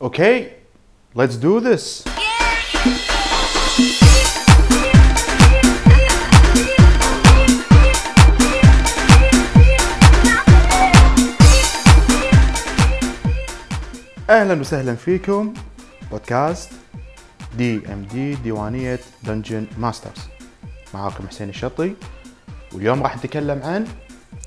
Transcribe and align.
Okay, 0.00 0.54
let's 1.14 1.36
do 1.36 1.60
this. 1.60 2.04
أهلا 14.30 14.60
وسهلا 14.60 14.94
فيكم. 14.94 15.54
بودكاست 16.10 16.70
دي 17.56 17.92
ام 17.92 18.02
دي 18.02 18.34
ديوانية 18.34 19.00
Dungeon 19.22 19.66
Masters 19.78 20.28
معاكم 20.94 21.28
حسين 21.28 21.48
الشطي 21.48 21.94
واليوم 22.72 23.02
راح 23.02 23.16
نتكلم 23.16 23.62
عن 23.62 23.86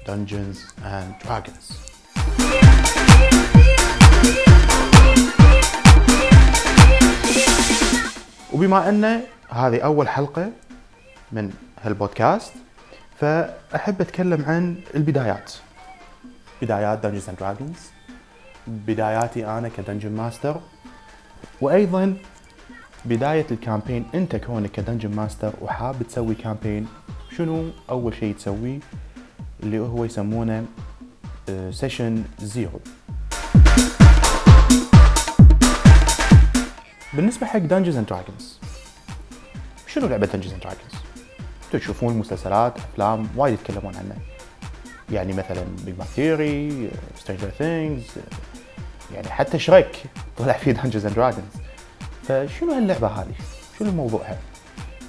Dungeons 0.07 0.57
and 0.83 1.27
Dragons. 1.27 1.86
وبما 8.57 8.89
أن 8.89 9.21
هذه 9.49 9.79
أول 9.79 10.07
حلقة 10.09 10.51
من 11.31 11.53
هالبودكاست 11.83 12.53
فأحب 13.19 14.01
أتكلم 14.01 14.45
عن 14.47 14.75
البدايات. 14.95 15.53
بدايات 16.61 17.05
Dungeons 17.05 17.29
and 17.29 17.39
Dragons. 17.43 17.79
بداياتي 18.67 19.45
أنا 19.45 19.69
ك 19.69 19.75
dungeon 19.75 20.11
master 20.11 20.61
وأيضا 21.61 22.17
بداية 23.05 23.45
ال 23.51 23.57
campaign 23.57 24.05
أنت 24.15 24.35
كونك 24.35 24.71
ك 24.71 24.77
dungeon 24.77 25.15
master 25.15 25.53
وحاب 25.61 26.03
تسوي 26.03 26.35
campaign 26.35 26.87
شنو 27.37 27.69
أول 27.89 28.13
شيء 28.13 28.35
تسويه 28.35 28.79
اللي 29.63 29.79
هو 29.79 30.05
يسمونه 30.05 30.65
session 31.71 32.23
zero 32.39 32.79
بالنسبة 37.17 37.47
حق 37.47 37.59
Dungeons 37.59 37.97
and 37.97 38.07
Dragons 38.07 38.59
شنو 39.87 40.07
لعبة 40.07 40.25
Dungeons 40.25 40.53
and 40.53 40.61
Dragons؟ 40.61 40.93
تشوفون 41.71 42.17
مسلسلات 42.17 42.77
أفلام 42.77 43.27
وايد 43.35 43.53
يتكلمون 43.53 43.95
عنها 43.95 44.17
يعني 45.11 45.33
مثلا 45.33 45.65
Big 45.85 45.95
Bang 45.95 46.09
Theory 46.09 46.89
Stranger 47.19 47.49
Things 47.49 48.05
يعني 49.13 49.29
حتى 49.29 49.59
شريك 49.59 50.03
طلع 50.37 50.53
فيه 50.53 50.71
Dungeons 50.71 51.05
and 51.05 51.15
Dragons 51.15 51.53
فشنو 52.23 52.71
هاللعبة 52.71 53.07
هذه؟ 53.07 53.35
شنو 53.79 53.91
موضوعها؟ 53.91 54.37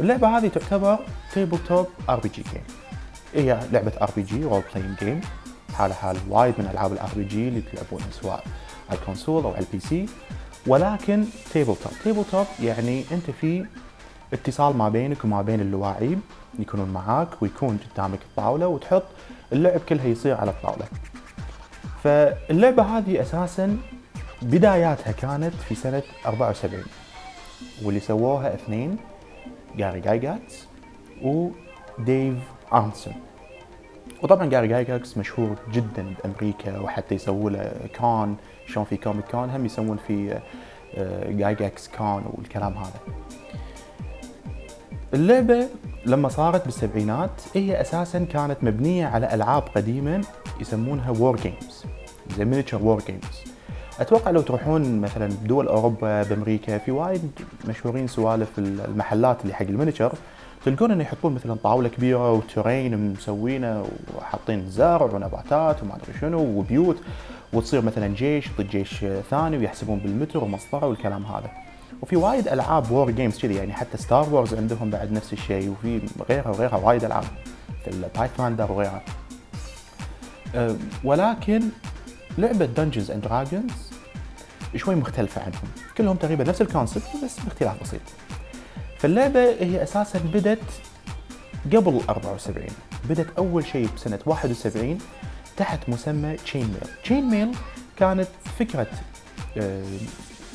اللعبة 0.00 0.38
هذه 0.38 0.48
تعتبر 0.48 0.98
tabletop 1.32 1.86
RPG 2.08 2.28
game 2.28 2.64
هي 3.34 3.60
لعبة 3.72 3.92
RPG 4.02 4.44
role 4.44 4.62
playing 4.74 4.98
game 4.98 5.20
حالها 5.74 5.96
حال 5.96 6.16
وايد 6.28 6.54
من 6.58 6.66
ألعاب 6.66 6.92
ال 6.92 7.10
RPG 7.16 7.48
اللي 7.48 7.60
تلعبونها 7.60 8.10
سواء 8.10 8.44
على 8.90 8.98
ال 8.98 9.04
console 9.04 9.44
أو 9.44 9.50
على 9.50 9.64
ال 9.64 9.80
PC 9.80 10.06
ولكن 10.66 11.24
tabletop 11.52 11.92
tabletop 12.04 12.46
يعني 12.62 13.04
أنت 13.12 13.30
في 13.30 13.66
اتصال 14.32 14.76
ما 14.76 14.88
بينك 14.88 15.24
وما 15.24 15.42
بين 15.42 15.60
اللاعبين 15.60 16.20
يكونون 16.58 16.88
معاك 16.88 17.42
ويكون 17.42 17.78
قدامك 17.94 18.18
الطاولة 18.22 18.66
وتحط 18.66 19.04
اللعب 19.52 19.80
كلها 19.80 20.06
يصير 20.06 20.36
على 20.36 20.50
الطاولة. 20.50 20.84
فاللعبة 22.04 22.82
هذه 22.82 23.22
أساسا 23.22 23.78
بداياتها 24.42 25.12
كانت 25.12 25.54
في 25.54 25.74
سنة 25.74 26.02
74 26.26 26.84
واللي 27.82 28.00
سووها 28.00 28.54
اثنين 28.54 28.96
Gary 29.76 30.00
Gygax 30.00 30.66
و 31.22 31.45
Dave 31.45 32.34
Arneson 32.72 33.14
وطبعا 34.22 34.46
Gary 34.46 34.68
Gygax 34.68 35.18
مشهور 35.18 35.56
جدا 35.72 36.14
بأمريكا 36.14 36.78
وحتى 36.78 37.14
يسووا 37.14 37.50
له 37.50 37.72
con 37.94 38.36
شلون 38.68 38.84
في 38.84 38.96
Comic 38.96 39.24
Con 39.30 39.50
هم 39.50 39.66
يسوون 39.66 39.96
في 40.06 40.38
Gygax 41.28 41.88
Con 41.88 42.22
والكلام 42.26 42.74
هذا. 42.78 43.00
اللعبة 45.14 45.68
لما 46.06 46.28
صارت 46.28 46.64
بالسبعينات 46.64 47.30
هي 47.54 47.80
أساسا 47.80 48.24
كانت 48.24 48.56
مبنية 48.62 49.06
على 49.06 49.34
ألعاب 49.34 49.62
قديمة 49.62 50.24
يسمونها 50.60 51.10
war 51.10 51.36
games 51.36 51.84
زي 52.36 52.44
miniature 52.44 52.82
war 52.82 53.02
games 53.06 53.44
أتوقع 54.00 54.30
لو 54.30 54.40
تروحون 54.40 55.00
مثلا 55.00 55.26
بدول 55.26 55.68
أوروبا 55.68 56.22
بأمريكا 56.22 56.78
في 56.78 56.90
وايد 56.90 57.30
مشهورين 57.68 58.06
سوالف 58.06 58.58
المحلات 58.58 59.42
اللي 59.42 59.54
حق 59.54 59.66
ال 59.66 59.71
miniature 59.71 60.12
تلقون 60.64 60.90
إنه 60.90 61.02
يحطون 61.02 61.34
مثلا 61.34 61.54
طاولة 61.54 61.88
كبيرة 61.88 62.32
و 62.32 62.42
terrain 62.42 63.12
مسوينة 63.12 63.84
وحاطين 64.16 64.70
زرع 64.70 65.02
ونباتات 65.02 65.82
وما 65.82 65.96
أدري 65.96 66.18
شنو 66.20 66.40
وبيوت. 66.40 66.96
وتصير 67.52 67.82
مثلا 67.82 68.14
جيش 68.14 68.48
ضد 68.58 68.68
جيش 68.68 69.04
ثاني 69.30 69.58
ويحسبون 69.58 69.98
بالمتر 69.98 70.44
ومسطره 70.44 70.86
والكلام 70.86 71.26
هذا. 71.26 71.50
وفي 72.02 72.16
وايد 72.16 72.48
ألعاب 72.48 72.90
war 72.90 73.10
games 73.10 73.38
كذي 73.38 73.54
يعني 73.54 73.72
حتى 73.72 73.96
Star 73.96 74.34
Wars 74.34 74.54
عندهم 74.54 74.90
بعد 74.90 75.12
نفس 75.12 75.32
الشيء 75.32 75.70
وفي 75.70 76.00
غيرها 76.28 76.48
وغيرها 76.48 76.76
وايد 76.76 77.04
ألعاب 77.04 77.24
مثل 77.86 78.04
بايثاندر 78.16 78.72
وغيرها. 78.72 79.02
أه 80.54 80.76
ولكن 81.04 81.62
لعبة 82.38 82.64
Dungeons 82.64 83.10
and 83.10 83.22
Dragons 83.22 83.72
شوي 84.76 84.94
مختلفة 84.94 85.42
عنهم، 85.42 85.68
كلهم 85.98 86.16
تقريبا 86.16 86.44
نفس 86.44 86.62
ال 86.62 86.67
concept 86.67 87.02
بس 87.24 87.40
باختلاف 87.40 87.82
بسيط. 87.82 88.00
فاللعبة 88.98 89.40
هي 89.40 89.82
أساسا 89.82 90.18
بدت 90.18 90.62
قبل 91.66 92.00
74 92.08 92.66
بدت 93.08 93.38
أول 93.38 93.66
شيء 93.66 93.88
بسنة 93.96 94.18
71 94.26 94.98
تحت 95.58 95.88
مسمى 95.88 96.36
Chainmail 96.36 97.02
Chainmail 97.02 97.54
كانت 97.96 98.28
فكرة 98.58 98.86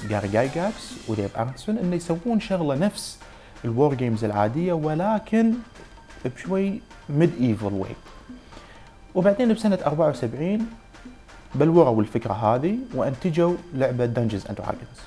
Gary 0.09 0.27
Gygax 0.27 0.93
و 1.07 1.13
Dave 1.13 1.37
Arneson 1.37 1.77
إنه 1.77 1.95
يسوون 1.95 2.39
شغلة 2.39 2.75
نفس 2.75 3.17
ال 3.65 3.72
war 3.72 3.93
games 3.93 4.23
العادية 4.23 4.73
ولكن 4.73 5.53
بشوي 6.25 6.81
medieval 7.09 7.73
way 7.73 7.95
وبعدين 9.15 9.53
بسنة 9.53 9.79
74 9.85 10.67
بلوروا 11.55 12.01
الفكرة 12.01 12.33
هذه 12.33 12.77
وأنتجوا 12.93 13.55
لعبة 13.73 14.05
Dungeons 14.05 14.45
and 14.47 14.57
Dragons 14.57 14.99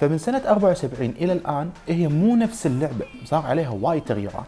فمن 0.00 0.18
سنة 0.18 0.42
74 0.46 1.10
إلى 1.10 1.32
الآن 1.32 1.70
هي 1.88 2.08
مو 2.08 2.36
نفس 2.36 2.66
اللعبة 2.66 3.06
صار 3.24 3.46
عليها 3.46 3.70
وايد 3.70 4.04
تغييرات. 4.04 4.46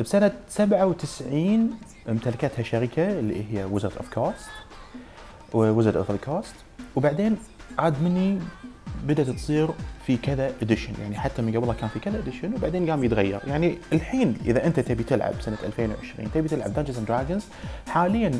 بسنة 0.00 0.32
97 0.48 1.70
امتلكتها 2.08 2.62
شركة 2.62 3.18
اللي 3.18 3.44
هي 3.52 3.64
Wizards 3.64 3.92
of 3.96 4.14
Coast 4.14 4.50
Wizards 5.52 5.96
of 5.96 6.12
Coast 6.12 6.54
وبعدين 6.96 7.36
عاد 7.78 8.02
مني 8.02 8.38
بدأت 9.04 9.30
تصير 9.30 9.68
في 10.06 10.16
كذا 10.16 10.52
edition 10.62 10.92
يعني 11.00 11.18
حتى 11.18 11.42
من 11.42 11.56
قبلها 11.56 11.74
كان 11.74 11.88
في 11.88 11.98
كذا 11.98 12.18
edition 12.18 12.54
وبعدين 12.54 12.90
قام 12.90 13.04
يتغير. 13.04 13.40
يعني 13.46 13.78
الحين 13.92 14.36
إذا 14.44 14.66
أنت 14.66 14.80
تبي 14.80 15.02
تلعب 15.02 15.34
سنة 15.40 15.58
2020 15.64 16.32
تبي 16.32 16.48
تلعب 16.48 16.74
Dungeons 16.74 16.98
and 16.98 17.06
Dragons 17.06 17.44
حاليا 17.88 18.30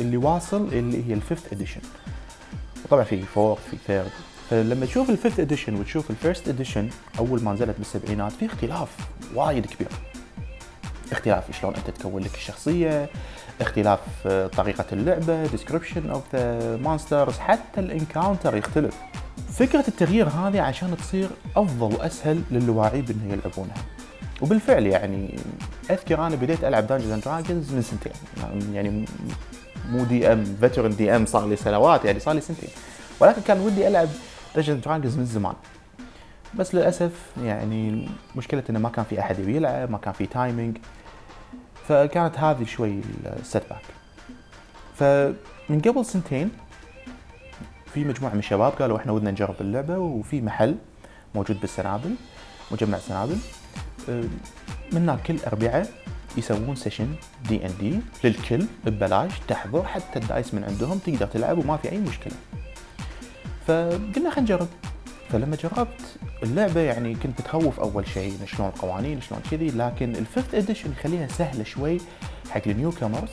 اللي 0.00 0.16
واصل 0.16 0.68
اللي 0.72 1.08
هي 1.08 1.14
ال 1.14 1.20
fifth 1.20 1.52
edition 1.52 1.80
وطبعا 2.84 3.04
في 3.04 3.22
fourth 3.22 3.58
في 3.70 3.76
third 3.86 4.10
فلما 4.50 4.86
تشوف 4.86 5.10
ال 5.10 5.15
fifth 5.15 5.40
edition 5.40 5.74
وتشوف 5.74 6.10
ال 6.10 6.16
first 6.16 6.48
edition 6.48 6.88
أول 7.18 7.42
ما 7.42 7.52
نزلت 7.52 7.78
بالسبعينات 7.78 8.32
في 8.32 8.46
اختلاف 8.46 8.96
وايد 9.34 9.66
كبير. 9.66 9.88
اختلاف 11.12 11.60
شلون 11.60 11.74
أنت 11.74 11.90
تكون 11.90 12.22
لك 12.22 12.34
الشخصية 12.34 13.08
اختلاف 13.60 14.00
طريقة 14.56 14.84
اللعبة 14.92 15.46
description 15.46 16.10
of 16.10 16.22
the 16.34 16.76
monsters 16.76 17.38
حتى 17.38 17.80
ال 17.80 17.88
encounter 17.88 18.56
يختلف. 18.56 18.94
فكرة 19.52 19.84
التغيير 19.88 20.28
هذه 20.28 20.60
عشان 20.60 20.96
تصير 20.96 21.28
أفضل 21.56 21.96
وأسهل 21.96 22.42
للواعيب 22.50 23.10
انه 23.10 23.32
يلعبونها. 23.32 23.76
وبالفعل 24.40 24.86
يعني 24.86 25.38
أذكر 25.90 26.26
أنا 26.26 26.36
بديت 26.36 26.64
ألعب 26.64 26.86
Dungeons 26.86 27.12
and 27.12 27.22
Dragons 27.24 27.72
من 27.72 27.82
سنتين. 27.82 28.12
يعني 28.72 29.04
مو 29.90 30.04
DM 30.04 30.44
veteran 30.60 30.96
DM 30.96 31.26
صار 31.26 31.48
لي 31.48 31.56
سنوات 31.56 32.04
يعني 32.04 32.20
صار 32.20 32.34
لي 32.34 32.40
سنتين. 32.40 32.68
ولكن 33.20 33.42
كان 33.42 33.60
ودي 33.60 33.88
ألعب 33.88 34.08
Dungeons 34.56 34.84
Dragons 34.84 35.16
من 35.16 35.24
زمان. 35.24 35.54
بس 36.54 36.74
للأسف 36.74 37.10
يعني 37.44 38.08
مشكلة 38.36 38.62
إنه 38.70 38.78
ما 38.78 38.88
كان 38.88 39.04
في 39.04 39.20
أحد 39.20 39.38
يبي 39.38 39.56
يلعب 39.56 39.90
ما 39.90 39.98
كان 39.98 40.12
في 40.12 40.26
timing 40.26 40.78
فكانت 41.88 42.38
هذه 42.38 42.64
شوي 42.64 43.00
ال 43.40 43.62
setback 43.70 43.82
فمن 44.96 45.80
قبل 45.80 46.04
سنتين 46.04 46.50
في 47.94 48.04
مجموعة 48.04 48.32
من 48.32 48.38
الشباب 48.38 48.72
قالوا 48.72 48.98
إحنا 48.98 49.12
ودنا 49.12 49.30
نجرب 49.30 49.54
اللعبة 49.60 49.98
وفي 49.98 50.40
محل 50.40 50.76
موجود 51.34 51.60
بالسنابل 51.60 52.14
مجمع 52.70 52.98
سنابل. 52.98 53.36
من 54.92 54.98
هناك 55.02 55.22
كل 55.22 55.36
اربعاء 55.46 55.90
يسوون 56.36 56.74
session 56.76 57.14
D&D 57.48 58.00
للكل 58.24 58.66
ببلاش 58.84 59.32
تحضر 59.48 59.84
حتى 59.84 60.18
ال 60.18 60.25
dice 60.25 60.54
من 60.54 60.64
عندهم 60.64 60.98
تقدر 60.98 61.26
تلعب 61.26 61.58
وما 61.58 61.76
في 61.76 61.92
أي 61.92 61.98
مشكلة. 61.98 62.34
فقلنا 63.66 64.30
خلينا 64.30 64.40
نجرب. 64.40 64.68
فلما 65.32 65.56
جربت 65.56 66.00
اللعبة 66.42 66.80
يعني 66.80 67.14
كنت 67.14 67.40
متخوف 67.40 67.80
أول 67.80 68.06
شيء 68.08 68.38
شلون 68.46 68.68
القوانين 68.68 69.20
شلون 69.20 69.40
كذي 69.50 69.70
لكن 69.70 70.16
ال 70.16 70.22
fifth 70.22 70.54
edition 70.54 70.92
يخليها 70.92 71.26
سهلة 71.26 71.64
شوي 71.64 72.00
حق 72.50 72.62
ال 72.66 72.72
new 72.72 72.90
comers 72.90 73.30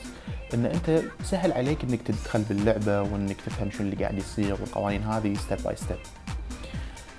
إن 0.54 0.66
أنت 0.66 1.02
سهل 1.24 1.52
عليك 1.52 1.84
إنك 1.84 2.02
تدخل 2.02 2.42
باللعبة 2.42 3.02
وإنك 3.02 3.42
تفهم 3.42 3.72
شو 3.72 3.84
اللي 3.84 3.96
قاعد 3.96 4.18
يصير 4.18 4.54
والقوانين 4.54 5.04
هذه 5.04 5.34
step 5.34 5.58
by 5.64 5.76
step 5.76 5.98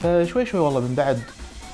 فشوي 0.01 0.47
شوي 0.47 0.61
والله 0.61 0.81
من 0.81 0.95
بعد 0.95 1.21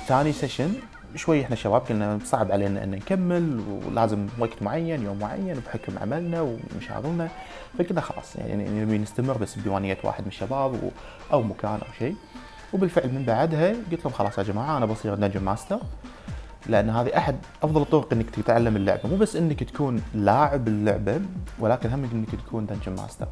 ثاني 0.07 0.33
session 0.33 0.73
شوي 1.15 1.41
إحنا 1.41 1.55
شباب 1.55 1.81
قلنا 1.81 2.19
صعب 2.25 2.51
علينا 2.51 2.83
إن 2.83 2.91
نكمل 2.91 3.61
ولازم 3.85 4.27
وقت 4.39 4.61
معين 4.61 5.03
يوم 5.03 5.19
معين 5.19 5.53
بحكم 5.65 5.97
عملنا 5.97 6.41
ومشاغلنا 6.41 7.29
فقلنا 7.79 8.01
خلاص 8.01 8.35
يعني 8.35 8.81
نبي 8.81 8.97
نستمر 8.97 9.37
بس 9.37 9.59
بديوانيه 9.59 9.97
واحد 10.03 10.21
من 10.21 10.27
الشباب 10.27 10.91
أو 11.33 11.43
مكان 11.43 11.71
أو 11.71 11.93
شيء. 11.99 12.15
وبالفعل 12.73 13.13
من 13.13 13.23
بعدها 13.23 13.75
قلت 13.91 14.05
لهم 14.05 14.13
خلاص 14.13 14.37
يا 14.37 14.43
جماعة 14.43 14.77
أنا 14.77 14.85
بصير 14.85 15.15
dungeon 15.15 15.43
master 15.43 15.79
لأن 16.67 16.89
هذه 16.89 17.17
أحد 17.17 17.35
أفضل 17.63 17.81
الطرق 17.81 18.13
إنك 18.13 18.29
تتعلم 18.29 18.75
اللعبة. 18.75 19.09
مو 19.09 19.15
بس 19.15 19.35
إنك 19.35 19.63
تكون 19.63 20.01
لاعب 20.13 20.67
اللعبة 20.67 21.21
ولكن 21.59 21.89
هم 21.89 22.03
إنك 22.13 22.29
تكون 22.35 22.65
dungeon 22.65 23.01
master. 23.01 23.27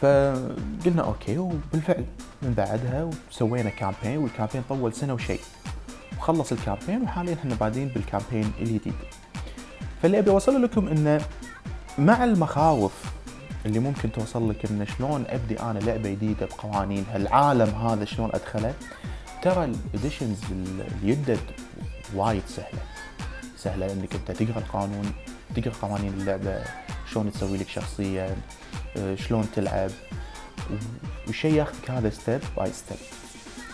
فقلنا 0.00 1.02
okay 1.02 1.38
وبالفعل 1.38 2.04
من 2.42 2.54
بعدها 2.54 3.10
سوينا 3.30 3.70
campaign 3.70 4.18
وال 4.18 4.27
campaign 4.27 4.62
طول 4.68 4.92
سنة 4.92 5.14
وشيء. 5.14 5.40
وخلص 6.18 6.52
ال 6.52 6.58
campaign 6.58 7.02
وحاليا 7.02 7.34
إحنا 7.34 7.54
بادين 7.54 7.88
بال 7.88 8.01
campaign 8.01 8.52
الجديد. 8.60 8.94
فاللي 10.02 10.18
أبي 10.18 10.30
أوصله 10.30 10.58
لكم 10.58 10.88
إنه 10.88 11.20
مع 11.98 12.24
المخاوف 12.24 13.04
اللي 13.66 13.78
ممكن 13.78 14.12
توصل 14.12 14.50
لك 14.50 14.70
انه 14.70 14.84
شلون 14.84 15.24
أبدي 15.28 15.60
أنا 15.60 15.78
لعبة 15.78 16.10
جديدة 16.10 16.46
بقوانينها 16.46 17.16
العالم 17.16 17.68
هذا 17.68 18.04
شلون 18.04 18.30
أدخله؟ 18.34 18.74
ترى 19.42 19.64
ال 19.64 19.72
editions 19.72 20.38
اليدد 21.02 21.40
وايد 22.14 22.42
سهلة. 22.46 22.82
سهلة 23.56 23.92
إنك 23.92 24.14
أنت 24.14 24.30
تقرأ 24.30 24.58
القانون 24.58 25.12
تقرأ 25.56 25.72
قوانين 25.82 26.12
اللعبة 26.12 26.62
شلون 27.12 27.32
تسوي 27.32 27.58
لك 27.58 27.68
شخصية 27.68 28.36
آه، 28.96 29.14
شلون 29.14 29.48
تلعب 29.56 29.90
والشيء 31.26 31.54
ياخذك 31.54 31.90
هذا 31.90 32.10
step 32.10 32.40
by 32.56 32.72
step 32.72 32.98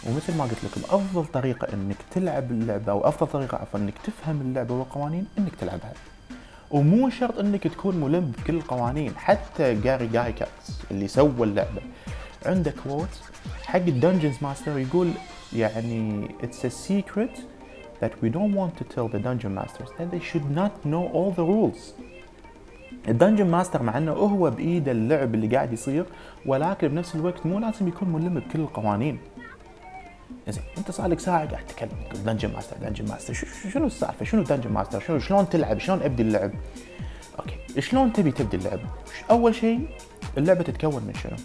ومثل 0.07 0.37
ما 0.37 0.45
قلت 0.45 0.65
لكم 0.65 0.81
افضل 0.97 1.25
طريقة 1.27 1.75
إنك 1.75 1.97
تلعب 2.11 2.51
اللعبة 2.51 2.93
أو 2.93 3.09
أفضل 3.09 3.27
طريقة 3.33 3.59
عفوا 3.59 3.81
إنك 3.81 3.95
تفهم 4.05 4.41
اللعبة 4.41 4.75
والقوانين 4.75 5.27
إنك 5.39 5.55
تلعبها. 5.61 5.93
ومو 6.71 7.11
شرط 7.11 7.39
إنك 7.39 7.67
تكون 7.67 7.97
ملم 7.97 8.33
بكل 8.39 8.55
القوانين 8.55 9.13
حتى 9.17 9.75
Gary 9.75 10.07
Gygax 10.07 10.81
اللي 10.91 11.09
سوى 11.09 11.33
اللعبة. 11.41 11.83
عنده 12.47 12.75
quote 12.85 13.21
حق 13.67 13.77
ال 13.77 13.83
dungeons 13.83 14.37
master 14.43 14.79
يقول 14.79 15.11
يعني 15.57 16.29
it's 16.43 16.65
a 16.65 16.71
secret 16.71 17.41
that 18.01 18.13
we 18.23 18.29
don't 18.29 18.55
want 18.55 18.73
to 18.81 18.85
tell 18.95 19.09
the 19.09 19.19
dungeon 19.19 19.55
masters 19.55 19.91
that 19.99 20.11
they 20.13 20.21
should 20.21 20.57
not 20.57 20.73
know 20.85 21.05
all 21.15 21.33
the 21.37 21.45
rules. 21.45 21.93
ال 23.09 23.14
dungeon 23.14 23.51
master 23.51 23.83
مع 23.83 23.99
إنه 23.99 24.13
هو 24.13 24.51
بايده 24.51 24.93
اللعب 24.93 25.35
اللي 25.35 25.57
قاعد 25.57 25.73
يصير 25.73 26.05
ولكن 26.47 26.89
بنفس 26.89 27.15
الوقت 27.15 27.47
مو 27.47 27.59
لازم 27.59 27.89
يكون 27.89 28.09
ملم 28.09 28.35
بكل 28.35 28.61
القوانين. 28.61 29.19
زين 30.51 30.63
انت 30.79 30.91
صار 30.91 31.07
لك 31.07 31.21
ساعة 31.21 31.51
قاعد 31.51 31.67
تتكلم 31.67 31.91
dungeon 32.25 32.53
master 32.53 32.77
dungeon 32.77 33.09
master 33.09 33.35
شنو 33.73 33.87
السالفة؟ 33.87 34.25
شنو 34.25 34.43
dungeon 34.43 34.73
master 34.73 35.01
شنو 35.01 35.19
شلون 35.19 35.49
تلعب؟ 35.49 35.79
شلون 35.79 36.03
أبدي 36.03 36.23
اللعب؟ 36.23 36.51
okay 37.39 37.81
شلون 37.81 38.13
تبي 38.13 38.31
تبدي 38.31 38.57
اللعب؟ 38.57 38.81
أول 39.31 39.55
شيء 39.55 39.89
اللعبة 40.39 40.63
تتكون 40.63 41.03
من 41.03 41.15
شنو؟ 41.15 41.37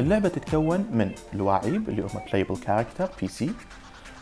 اللعبة 0.00 0.28
تتكون 0.28 0.86
من 0.92 1.10
اللواعيب 1.34 1.88
اللي 1.88 2.02
هم 2.02 2.20
playable 2.26 2.56
character 2.56 3.10
PC 3.20 3.50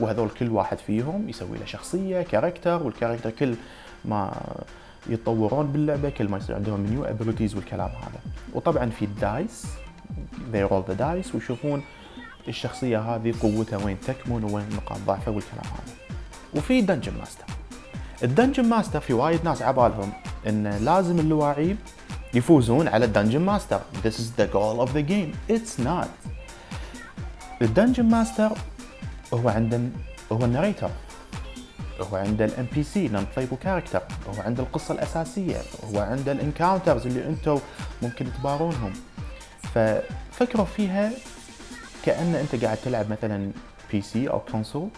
وهذول 0.00 0.28
كل 0.31 0.49
واحد 0.49 0.78
فيهم 0.78 1.28
يسوي 1.28 1.58
له 1.58 1.64
شخصية 1.64 2.23
character 2.23 2.83
وال 2.83 2.91
character 2.91 3.31
كل 3.31 3.55
ما 4.05 4.32
يتطورون 5.08 5.67
باللعبة 5.67 6.11
كل 6.11 6.28
ما 6.28 6.37
يصير 6.37 6.56
عندهم 6.56 6.87
new 6.87 7.05
abilities 7.05 7.55
والكلام 7.55 7.88
هذا. 7.88 8.20
وطبعا 8.55 8.90
في 8.90 9.05
ال 9.05 9.17
dice 9.17 9.67
they 10.52 10.70
roll 10.70 10.90
the 10.90 10.99
dice 10.99 11.34
ويشوفون 11.34 11.82
الشخصية 12.49 12.99
هذه 12.99 13.35
قوتها 13.43 13.85
وين 13.85 13.97
تكمن 14.01 14.45
وين 14.45 14.67
نقاط 14.77 14.99
ضعفها 15.07 15.35
والكلام 15.35 15.65
هذا 15.65 15.95
وفي 16.55 16.81
dungeon 16.81 17.12
master 17.19 17.44
ال 18.23 18.28
dungeon 18.28 18.69
master 18.69 19.00
في 19.01 19.13
وايد 19.13 19.45
ناس 19.45 19.63
عبالهم 19.63 20.13
إن 20.47 20.69
لازم 20.69 21.19
اللواعيب 21.19 21.77
يفوزون 22.35 22.89
على 22.89 23.05
ال 23.05 23.09
dungeon 23.09 23.41
master 23.41 23.81
This 24.05 24.15
is 24.19 24.41
the 24.41 24.47
goal 24.53 24.81
of 24.87 24.93
the 24.93 25.03
game. 25.13 25.55
It's 25.57 25.85
not. 25.87 26.09
ال 27.62 27.68
dungeon 27.68 28.05
master 28.05 28.53
هو 29.35 29.49
عنده 29.49 29.81
هو 30.33 30.45
ال 30.44 30.49
narrator. 30.49 30.91
هو 32.01 32.17
عنده 32.17 32.45
ال 32.44 32.67
NPC 32.75 33.09
non 33.09 33.27
playable 33.37 33.56
character 33.56 34.03
هو 34.29 34.43
عنده 34.43 34.63
القصة 34.63 34.95
الأساسية. 34.95 35.57
هو 35.93 36.01
عنده 36.01 36.33
ال 36.33 36.39
encounters 36.39 37.06
اللي 37.07 37.29
أنتم 37.29 37.59
ممكن 38.03 38.27
تبارونهم. 38.41 38.93
ففكروا 39.75 40.67
فيها 40.67 41.11
كأن 42.06 42.35
أنت 42.35 42.64
قاعد 42.64 42.76
تلعب 42.76 43.11
مثلا 43.11 43.50
PC 43.93 44.31
أو 44.31 44.41
console 44.41 44.88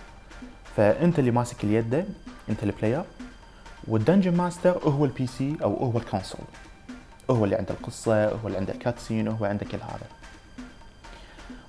فأنت 0.77 1.19
اللي 1.19 1.31
ماسك 1.31 1.65
اليد 1.65 2.05
أنت 2.49 2.63
ال 2.63 2.68
player 2.68 3.03
وال 3.89 3.99
dungeon 3.99 4.37
master 4.37 4.79
هو 4.85 5.05
ال 5.05 5.27
PC 5.27 5.57
أو 5.63 5.77
هو 5.77 5.99
ال 5.99 6.04
console 6.04 6.41
هو 7.31 7.45
اللي 7.45 7.57
عنده 7.57 7.71
القصة 7.71 8.29
هو 8.29 8.47
اللي 8.47 8.59
عنده 8.59 8.73
ال 8.73 8.79
cutscene 8.79 9.29
هو 9.29 9.45
عنده 9.45 9.67
كل 9.67 9.79
هذا. 9.79 10.07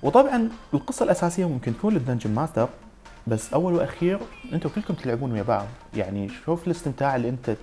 وطبعا 0.02 0.48
القصة 0.74 1.04
الأساسية 1.04 1.48
ممكن 1.48 1.76
تكون 1.78 1.94
لل 1.94 2.02
dungeon 2.02 2.30
master 2.34 2.68
بس 3.26 3.52
أول 3.52 3.74
وأخير 3.74 4.18
أنتم 4.52 4.68
كلكم 4.68 4.94
تلعبون 4.94 5.32
ويا 5.32 5.42
بعض. 5.42 5.66
يعني 5.94 6.28
شوف 6.28 6.66
الاستمتاع 6.66 7.16
اللي 7.16 7.28
أنت 7.28 7.56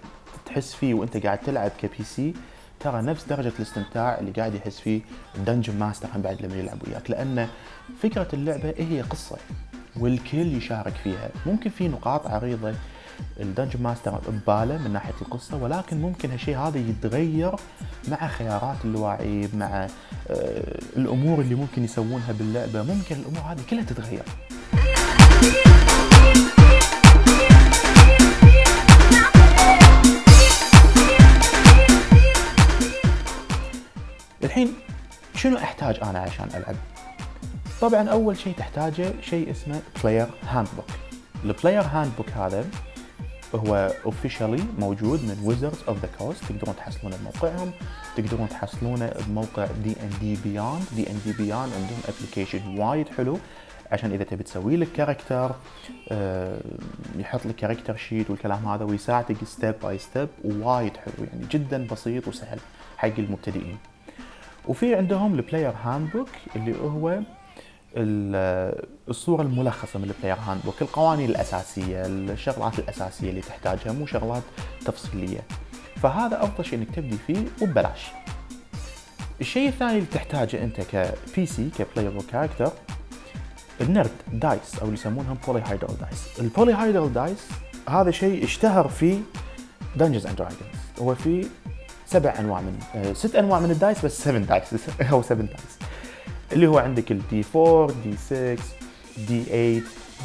تحس 0.46 0.74
فيه 0.74 0.94
وأنت 0.94 1.18
قاعد 1.26 1.38
تلعب 1.38 1.72
ك 1.82 2.04
PC 2.04 2.34
ترى 2.80 3.02
نفس 3.02 3.26
درجة 3.26 3.52
الاستمتاع 3.60 4.20
اللي 4.20 4.32
قاعد 4.32 4.56
يحس 4.56 4.80
فيه 4.80 5.02
ال 5.36 5.41
dungeon 5.41 5.80
master 5.80 6.08
هم 6.16 6.22
بعد 6.22 6.42
لما 6.42 6.56
يلعب 6.56 6.78
وياك 6.88 7.12
لأن 7.12 7.48
فكرة 8.02 8.28
اللعبة 8.34 8.74
هي 8.78 9.02
قصة 9.02 9.38
والكل 10.00 10.56
يشارك 10.58 10.94
فيها. 11.04 11.30
ممكن 11.46 11.70
في 11.70 11.88
نقاط 11.88 12.28
عريضة 12.28 12.74
ال 13.40 13.45
dungeon 13.45 13.84
master 13.84 14.20
بباله 14.28 14.78
من 14.78 14.92
ناحية 14.94 15.14
القصة 15.22 15.58
ولكن 15.64 16.02
ممكن 16.02 16.32
هالشيء 16.32 16.58
هذا 16.58 16.78
يتغير 16.78 17.56
مع 18.08 18.28
خيارات 18.28 18.78
اللاعب 18.86 19.56
مع 19.56 19.88
آه، 20.30 20.80
الأمور 20.98 21.42
اللي 21.42 21.56
ممكن 21.56 21.84
يسوونها 21.84 22.32
باللعبة. 22.32 22.84
ممكن 22.84 23.16
الأمور 23.16 23.40
هذه 23.40 23.62
كلها 23.70 23.84
تتغير. 23.84 24.24
الحين 34.58 34.74
شنو 35.36 35.58
أحتاج 35.58 36.00
أنا 36.04 36.20
عشان 36.20 36.50
ألعب؟ 36.56 36.76
طبعا 37.82 38.10
أول 38.10 38.38
شيء 38.38 38.54
تحتاجه 38.54 39.14
شيء 39.22 39.52
اسمه 39.52 39.82
player 40.04 40.28
handbook. 40.50 40.86
ال 41.44 41.82
player 41.82 42.12
handbook 42.18 42.30
هذا 42.30 42.66
هو 43.56 43.92
officially 44.06 44.64
موجود 44.80 45.20
من 45.20 45.38
Wizards 45.44 45.84
of 45.88 45.98
the 46.02 46.10
Coast 46.20 46.44
تقدرون 46.44 46.76
تحصلونه 46.76 47.18
بموقعهم 47.18 47.72
تقدرون 48.16 48.50
تحصلونه 48.50 49.14
بموقع 49.28 49.68
دي 49.84 49.96
ان 50.04 50.10
دي 50.22 50.38
بياند 50.44 50.84
دي 50.96 51.10
ان 51.10 51.22
دي 51.26 51.32
بياند 51.32 51.74
عندهم 51.74 52.00
application 52.08 52.80
وايد 52.80 53.10
حلو 53.10 53.40
عشان 53.92 54.12
إذا 54.12 54.24
تبي 54.24 54.44
تسوي 54.44 54.78
لك 54.78 54.92
character 54.92 55.56
آه، 56.10 56.60
يحط 57.18 57.46
لك 57.46 57.56
character 57.56 57.98
sheet 57.98 58.30
والكلام 58.30 58.66
هذا 58.66 58.86
ويساعدك 58.86 59.44
step 59.44 59.76
by 59.84 59.98
step 59.98 60.30
وايد 60.44 60.98
حلو 60.98 61.28
يعني 61.34 61.46
جدا 61.52 61.88
بسيط 61.92 62.28
وسهل 62.28 62.60
حق 62.98 63.14
المبتدئين 63.18 63.78
وفي 64.68 64.96
عندهم 64.96 65.36
ال 65.36 65.74
player 65.84 66.12
handbook 66.12 66.30
اللي 66.56 66.76
هو 66.80 67.20
الصورة 69.10 69.42
الملخصة 69.42 70.00
من 70.00 70.06
ال 70.06 70.38
player 70.40 70.62
handbook 70.66 70.82
القوانين 70.82 71.30
الأساسية 71.30 72.06
الشغلات 72.06 72.80
الأساسية 72.80 73.30
اللي 73.30 73.42
تحتاجها 73.42 73.92
مو 73.92 74.06
شغلات 74.06 74.44
تفصيلية. 74.86 75.40
فهذا 75.96 76.44
أفضل 76.44 76.66
شيء 76.66 76.80
إنك 76.80 76.96
تبدي 76.96 77.18
فيه 77.28 77.46
وببلاش. 77.62 78.08
الشيء 79.42 79.70
الثاني 79.70 79.94
اللي 79.94 80.06
تحتاجه 80.06 80.64
أنت 80.64 80.82
ك 80.82 81.03
PC 81.03 81.46
ك 81.46 81.70
playable 81.78 82.22
character 82.32 82.72
النرد 83.82 84.12
dice 84.34 84.80
أو 84.80 84.86
اللي 84.86 84.94
يسمونهم 84.94 85.38
polyhedral 85.48 85.98
dice. 85.98 86.40
ال 86.40 86.74
polyhedral 86.74 87.14
dice 87.14 87.48
هذا 87.90 88.12
شيء 88.12 88.44
اشتهر 88.44 88.88
في 88.88 89.20
Dungeons 89.96 90.26
and 90.26 90.36
Dragons 90.36 90.62
هو 91.02 91.16
في 91.16 91.48
سبع 92.08 92.34
أنواع 92.40 92.62
من 92.62 92.80
آه، 92.96 93.14
ست 93.14 93.36
أنواع 93.36 93.60
من 93.60 93.72
ال 93.72 93.78
dice 93.78 94.06
بس 94.06 94.24
7 94.24 94.42
dice 94.42 94.90
أو 95.12 95.22
7 95.22 95.48
dice 95.48 95.80
اللي 96.54 96.68
هو 96.68 96.78
عندك 96.78 97.12
ال 97.12 97.28
D 97.28 97.44
4 97.56 97.92
D 98.04 98.18
6 98.18 98.58
D 99.28 99.44
8 99.44 99.82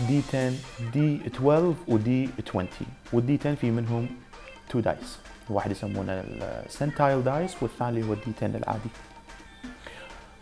D 0.08 0.22
10 0.28 0.52
D 0.92 1.20
12 1.26 1.74
و 1.88 2.08
D 2.08 2.28
20 2.48 2.68
وال 3.12 3.30
D 3.30 3.38
10 3.40 3.54
في 3.54 3.70
منهم 3.70 4.06
2 4.70 4.84
dice 4.84 5.18
واحد 5.50 5.70
يسمونه 5.70 6.24
ال 6.66 6.72
percentile 6.72 7.24
dice 7.24 7.62
والثاني 7.62 8.08
هو 8.08 8.12
ال 8.12 8.22
D 8.22 8.32
10 8.36 8.46
العادي. 8.46 8.90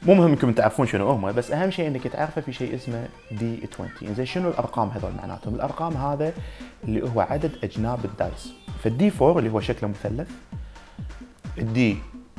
مو 0.02 0.14
مهم 0.14 0.30
انكم 0.30 0.52
تعرفون 0.52 0.86
شنو 0.86 1.10
هم 1.10 1.32
بس 1.32 1.50
أهم 1.50 1.70
شيء 1.70 1.86
إنك 1.86 2.06
تعرفه 2.06 2.40
في 2.40 2.52
شيء 2.52 2.74
اسمه 2.74 3.08
D 3.32 3.68
20 3.74 4.14
زين 4.14 4.26
شنو 4.26 4.48
الأرقام 4.48 4.88
هذول 4.88 5.12
معناتهم؟ 5.12 5.54
الأرقام 5.54 5.96
هذا 5.96 6.32
اللي 6.84 7.10
هو 7.10 7.20
عدد 7.20 7.52
أجناب 7.64 8.04
ال 8.04 8.12
dice. 8.12 8.52
فال 8.84 9.03
D 9.03 9.12
4 9.20 9.38
اللي 9.38 9.50
هو 9.50 9.60
شكله 9.60 9.88
مثلث 9.88 10.28
ال 11.58 11.77
D 11.77 11.96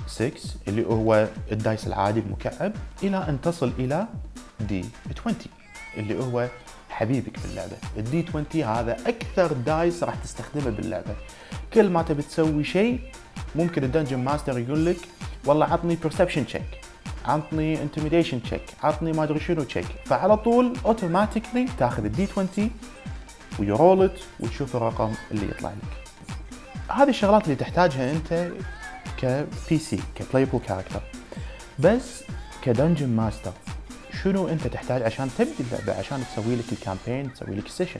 6 0.07 0.31
اللي 0.67 0.85
هو 0.85 1.27
ال 1.51 1.58
dice 1.58 1.87
العادي 1.87 2.19
المكعب 2.19 2.73
إلى 3.03 3.17
أن 3.17 3.41
تصل 3.41 3.71
إلى 3.79 4.07
D 4.59 4.85
20 5.19 5.35
اللي 5.97 6.23
هو 6.23 6.47
حبيبك 6.89 7.39
باللعبة. 7.39 7.75
ال 7.97 8.11
D 8.11 8.25
20 8.29 8.45
هذا 8.63 8.97
أكثر 9.07 9.53
dice 9.53 10.03
راح 10.03 10.15
تستخدمه 10.15 10.69
باللعبة. 10.69 11.15
كل 11.73 11.89
ما 11.89 12.01
تبي 12.01 12.21
تسوي 12.21 12.63
شيء 12.63 12.99
ممكن 13.55 13.83
ال 13.83 13.88
dungeon 13.88 14.19
master 14.19 14.59
يقول 14.59 14.85
لك 14.85 14.97
والله 15.45 15.65
عطني 15.65 15.97
perception 15.97 16.53
check 16.53 16.77
عطني 17.25 17.77
intimidation 17.77 18.51
check 18.51 18.83
عطني 18.83 19.11
ما 19.11 19.23
أدري 19.23 19.39
شنو 19.39 19.65
check. 19.65 19.85
فعلى 20.05 20.37
طول 20.37 20.73
automatically 20.85 21.67
تاخذ 21.79 22.05
ال 22.05 22.16
D 22.16 22.27
20 22.37 22.71
و 23.59 23.68
roll 23.68 24.02
it 24.02 24.19
وتشوف 24.39 24.75
الرقم 24.75 25.13
اللي 25.31 25.49
يطلع 25.49 25.69
لك. 25.69 26.01
هذه 26.91 27.09
الشغلات 27.09 27.43
اللي 27.43 27.55
تحتاجها 27.55 28.11
أنت 28.11 28.51
ك 29.21 29.40
PC 29.40 29.77
ك 29.79 29.99
playable 30.15 30.59
character 30.67 31.01
بس 31.79 32.23
ك 32.61 32.67
dungeon 32.67 33.09
master 33.09 33.51
شنو 34.23 34.47
أنت 34.47 34.67
تحتاج 34.67 35.01
عشان 35.01 35.29
تبدي 35.37 35.51
اللعبة؟ 35.59 35.99
عشان 35.99 36.23
تسوي 36.23 36.55
لك 36.55 36.65
ال 36.71 36.78
campaign 36.78 37.33
تسوي 37.33 37.55
لك 37.55 37.65
ال 37.65 37.69
session 37.69 37.99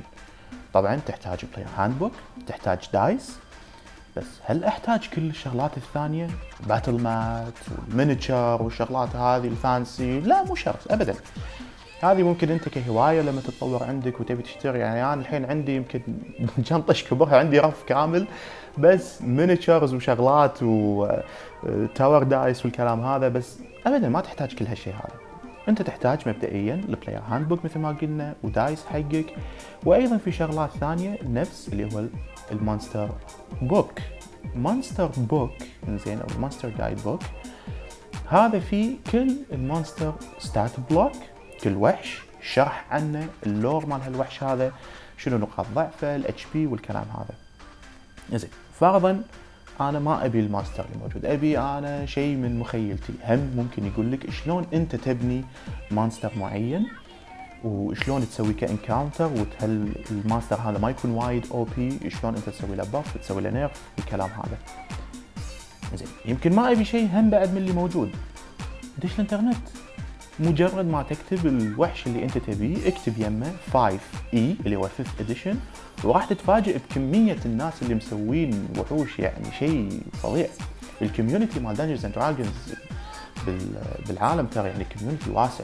طبعا 0.73 0.95
تحتاج 0.95 1.39
player 1.45 1.67
handbook 1.77 2.11
تحتاج 2.47 2.79
dice 2.93 3.31
بس 4.17 4.25
هل 4.45 4.63
أحتاج 4.63 5.09
كل 5.09 5.29
الشغلات 5.29 5.77
الثانية؟ 5.77 6.29
battle 6.67 7.01
mat 7.01 7.53
وال 7.77 7.92
miniature 7.92 8.61
والشغلات 8.61 9.15
هذه 9.15 9.47
ال 9.47 9.59
fancy 9.59 10.19
لا 10.19 10.43
مو 10.43 10.55
شرط 10.55 10.91
ابدا. 10.91 11.15
هذه 12.03 12.23
ممكن 12.23 12.49
أنت 12.49 12.69
كهواية 12.69 13.21
لما 13.21 13.41
تتطور 13.41 13.83
عندك 13.83 14.19
وتبي 14.19 14.43
تشتري 14.43 14.79
يعني 14.79 15.03
أنا 15.03 15.21
الحين 15.21 15.45
عندي 15.45 15.75
يمكن 15.75 16.01
جنطه 16.67 16.93
كبرها 16.93 17.37
عندي 17.37 17.59
رف 17.59 17.83
كامل 17.83 18.27
بس 18.77 19.21
miniatures 19.21 19.93
وشغلات 19.93 20.63
و 20.63 20.90
tower 20.90 22.23
dice 22.23 22.65
والكلام 22.65 23.01
هذا 23.01 23.27
بس 23.27 23.59
ابدا 23.85 24.09
ما 24.09 24.21
تحتاج 24.21 24.55
كل 24.55 24.65
هالشيء 24.65 24.93
هذا. 24.93 25.31
أنت 25.69 25.81
تحتاج 25.81 26.29
مبدئيا 26.29 26.73
ال 26.89 27.21
player 27.27 27.47
handbook 27.47 27.65
مثل 27.65 27.79
ما 27.79 27.91
قلنا 28.01 28.35
و 28.43 28.52
dice 28.52 28.85
حقك 28.85 29.25
وأيضا 29.85 30.17
في 30.17 30.31
شغلات 30.31 30.69
ثانية 30.69 31.17
نفس 31.23 31.69
اللي 31.73 31.95
هو 31.95 32.03
ال 32.51 32.58
monster 32.58 33.09
book 33.61 33.99
monster 34.55 35.09
book 35.17 35.53
زين 36.05 36.19
أو 36.19 36.27
ال 36.35 36.39
monster 36.39 36.69
guide 36.69 37.03
book 37.03 37.19
هذا 38.27 38.59
فيه 38.59 38.95
كل 39.11 39.35
ال 39.51 39.59
monster 39.59 40.13
stat 40.39 40.71
block 40.89 41.11
كل 41.63 41.75
وحش 41.75 42.21
شرح 42.41 42.85
عنه 42.91 43.27
ال 43.45 43.53
lore 43.53 43.85
مال 43.85 44.01
هالوحش 44.01 44.43
هذا 44.43 44.71
شنو 45.17 45.37
نقاط 45.37 45.65
ضعفه 45.75 46.15
ال 46.15 46.45
HP 46.53 46.65
والكلام 46.65 47.05
هذا. 47.17 47.35
زين 48.39 48.49
فرضا 48.79 49.23
أنا 49.81 49.99
ما 49.99 50.25
أبي 50.25 50.39
ال 50.39 50.45
monster 50.45 50.85
اللي 50.85 50.97
موجود 51.03 51.25
أبي 51.25 51.59
أنا 51.59 52.05
شيء 52.05 52.35
من 52.35 52.59
مخيلتي. 52.59 53.13
هم 53.23 53.51
ممكن 53.55 53.85
يقول 53.85 54.11
لك 54.11 54.29
شلون 54.29 54.65
أنت 54.73 54.95
تبني 54.95 55.43
monster 55.91 56.31
معين؟ 56.37 56.87
وشلون 57.63 58.29
تسوي 58.29 58.53
ك 58.53 58.60
encounter 58.60 59.25
وتخلي 59.25 59.93
ال 60.11 60.17
monster 60.17 60.55
هذا 60.55 60.77
ما 60.77 60.89
يكون 60.89 61.11
وايد 61.11 61.45
OP 61.51 62.09
شلون 62.09 62.35
أنت 62.35 62.49
تسوي 62.49 62.75
له 62.75 62.83
buff 62.83 63.17
تسوي 63.17 63.41
له 63.41 63.49
nerf 63.49 63.81
والكلام 63.97 64.29
هذا. 64.29 64.57
زين 65.95 66.07
يمكن 66.25 66.55
ما 66.55 66.71
أبي 66.71 66.85
شيء 66.85 67.09
هم 67.13 67.29
بعد 67.29 67.51
من 67.51 67.57
اللي 67.57 67.71
موجود. 67.71 68.15
دش 68.97 69.13
الإنترنت. 69.13 69.67
مجرد 70.41 70.85
ما 70.85 71.03
تكتب 71.03 71.47
الوحش 71.47 72.07
اللي 72.07 72.23
انت 72.23 72.37
تبيه 72.37 72.87
اكتب 72.87 73.13
يمه 73.17 73.51
5 73.73 73.99
E 74.33 74.55
اللي 74.65 74.75
هو 74.75 74.89
5 74.97 75.09
edition 75.19 75.57
وراح 76.03 76.25
تتفاجئ 76.25 76.77
بكمية 76.77 77.37
الناس 77.45 77.73
اللي 77.81 77.95
مسوين 77.95 78.67
وحوش 78.77 79.19
يعني 79.19 79.51
شيء 79.59 80.01
فظيع. 80.23 80.47
ال 81.01 81.07
community 81.07 81.59
مال 81.59 81.75
Dungeons 81.75 82.05
and 82.05 82.15
Dragons 82.15 82.73
بالعالم 84.07 84.45
ترى 84.45 84.67
يعني 84.67 84.85
community 84.97 85.29
واسع. 85.31 85.63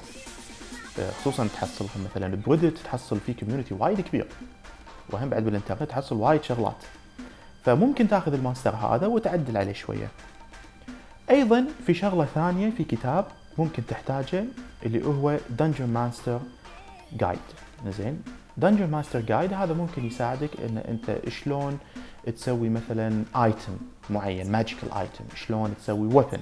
خصوصا 1.22 1.48
تحصل 1.48 1.86
مثلا 2.06 2.36
ب 2.48 2.52
Reddit 2.52 2.78
تحصل 2.78 3.20
فيه 3.20 3.34
community 3.34 3.74
وايد 3.74 4.02
كبير. 4.02 4.28
وهم 5.10 5.30
بعد 5.30 5.44
بالإنترنت 5.44 5.84
تحصل 5.84 6.16
وايد 6.16 6.44
شغلات. 6.44 6.84
فممكن 7.66 8.08
تاخذ 8.08 8.34
ال 8.34 8.39
monster 8.39 8.76
هذا 8.76 9.08
وتعدل 9.08 9.58
عليه 9.58 9.74
شوية. 9.74 10.08
أيضا 11.30 11.66
في 11.86 11.94
شغلة 11.94 12.26
ثانية 12.36 12.70
في 12.70 12.84
كتاب 12.84 13.26
ممكن 13.58 13.86
تحتاجه 13.86 14.46
اللي 14.86 15.06
هو 15.06 15.38
dungeon 15.50 15.88
master 15.88 16.40
guide 17.14 17.40
زين؟ 17.88 18.22
dungeon 18.58 18.90
master 18.90 19.20
guide 19.20 19.54
هذا 19.54 19.74
ممكن 19.74 20.06
يساعدك 20.06 20.50
إن 20.70 20.78
أنت 20.78 21.30
شلون 21.30 21.78
تسوي 22.36 22.70
مثلا 22.70 23.24
item 23.36 23.78
معين 24.10 24.52
magical 24.52 24.94
item 24.94 25.26
شلون 25.36 25.74
تسوي 25.78 26.16
weapon 26.16 26.40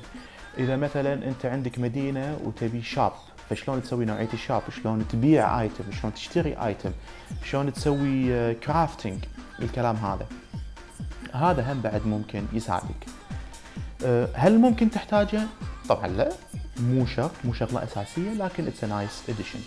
إذا 0.58 0.76
مثلا 0.76 1.14
أنت 1.14 1.46
عندك 1.46 1.80
مدينة 1.80 2.38
وتبي 2.44 2.82
shop 2.82 3.12
فشلون 3.50 3.84
تسوي 3.84 4.06
نوعية 4.06 4.30
ال 4.34 4.39
shop 4.39 4.62
شلون 4.70 5.08
تبيع 5.08 5.62
item 5.62 5.84
شلون 5.92 6.14
تشتري 6.14 6.54
item 6.66 6.92
شلون 7.44 7.74
تسوي 7.74 8.54
crafting 8.54 9.26
الكلام 9.62 9.96
هذا. 9.96 10.28
هذا 11.34 11.74
هم 11.74 11.82
بعد 11.82 12.08
ممكن 12.08 12.46
يساعدك. 12.54 13.06
أه، 14.06 14.30
هل 14.34 14.60
ممكن 14.60 14.92
تحتاجه؟ 14.92 15.42
طبعا 15.90 16.08
لا. 16.08 16.32
مو 16.80 17.06
شرط 17.06 17.32
مو 17.44 17.54
شغله 17.54 17.84
أساسية 17.84 18.34
لكن 18.34 18.68
it's 18.68 18.84
nice 18.84 19.24
addition 19.30 19.60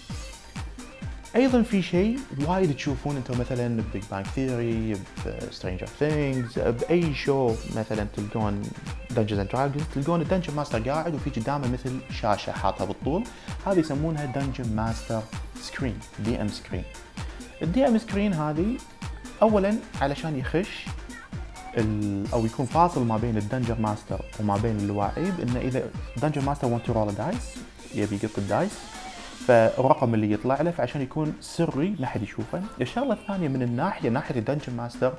أيضا 1.37 1.63
في 1.63 1.83
شيء 1.83 2.19
وايد 2.47 2.77
تشوفون 2.77 3.17
أنتم 3.17 3.41
مثلا 3.41 3.83
Big 3.93 4.03
Bang 4.11 4.27
Theory 4.27 4.97
ب 5.51 5.55
Stranger 5.55 5.87
Things 5.87 6.59
بأي 6.59 7.15
show 7.15 7.55
مثلا 7.77 8.07
تلقون 8.17 8.63
Dungeons 9.11 9.39
and 9.39 9.49
Dragons 9.49 9.85
تلقون 9.95 10.21
ال 10.21 10.25
dungeon 10.25 10.55
master 10.55 10.91
قاعد 10.91 11.15
وفي 11.15 11.31
قدامه 11.31 11.73
مثل 11.73 11.99
شاشة 12.21 12.53
حاطها 12.53 12.85
بالطول. 12.85 13.25
هذه 13.67 13.79
يسمونها 13.79 14.25
dungeon 14.25 14.77
master 14.77 15.23
screen 15.63 15.99
DM 16.25 16.49
screen 16.49 16.85
ال 17.63 17.89
DM 17.89 17.99
screen 17.99 18.33
هذه 18.33 18.77
اولا 19.43 19.75
علشان 20.01 20.39
يخش 20.39 20.87
أو 22.33 22.47
يكون 22.47 22.67
فاصل 22.67 23.07
ما 23.07 23.17
بين 23.17 23.37
ال 23.37 23.42
dungeon 23.42 23.81
master 23.81 24.21
وما 24.41 24.57
بين 24.57 24.77
اللواعيب 24.77 25.41
انه 25.41 25.61
إذا 25.61 25.83
dungeon 26.23 26.41
master 26.41 26.67
want 26.67 26.91
roll 26.91 27.15
dice 27.15 27.57
يبي 27.95 28.19
يقط 28.23 28.39
ال 28.39 28.47
dice 28.47 28.79
فالرقم 29.47 30.15
اللي 30.15 30.33
يطلع 30.33 30.61
له 30.61 30.71
فعشان 30.71 31.01
يكون 31.01 31.35
سري 31.41 31.97
ما 32.01 32.07
حد 32.07 32.23
يشوفه. 32.23 32.63
الشغلة 32.81 33.13
الثانية 33.13 33.49
من 33.49 33.63
الناحية 33.63 34.09
ناحية 34.09 34.39
ال 34.39 34.43
dungeon 34.43 34.77
master 34.77 35.13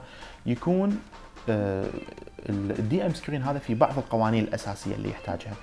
يكون 0.46 1.00
ال 2.50 3.06
DM 3.06 3.13
screen 3.13 3.44
هذا 3.44 3.60
في 3.60 3.75
بعض 3.75 3.98
القوانين 3.98 4.44
الأساسية 4.44 4.96
اللي 4.96 5.10
يحتاجها. 5.10 5.54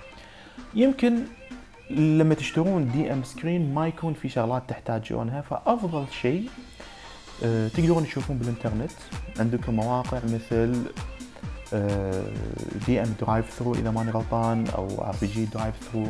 يمكن 0.75 1.19
لما 1.91 2.35
تشترون 2.35 2.91
DM 2.93 3.23
screen 3.23 3.75
ما 3.75 3.89
يكون 3.89 4.15
في 4.15 4.29
شغلات 4.29 4.63
تحتاجونها 4.69 5.41
فأفضل 5.41 6.05
شيء 6.23 6.49
تقدرون 7.75 8.05
تشوفون 8.05 8.39
بالإنترنت 8.39 8.91
عندكم 9.39 9.75
مواقع 9.75 10.19
مثل 10.25 10.83
DM 12.87 13.15
DriveThru 13.21 13.75
إذا 13.75 13.91
ماني 13.91 14.11
غلطان 14.11 14.67
أو 14.67 15.05
RPG 15.05 15.45
DriveThru 15.45 16.07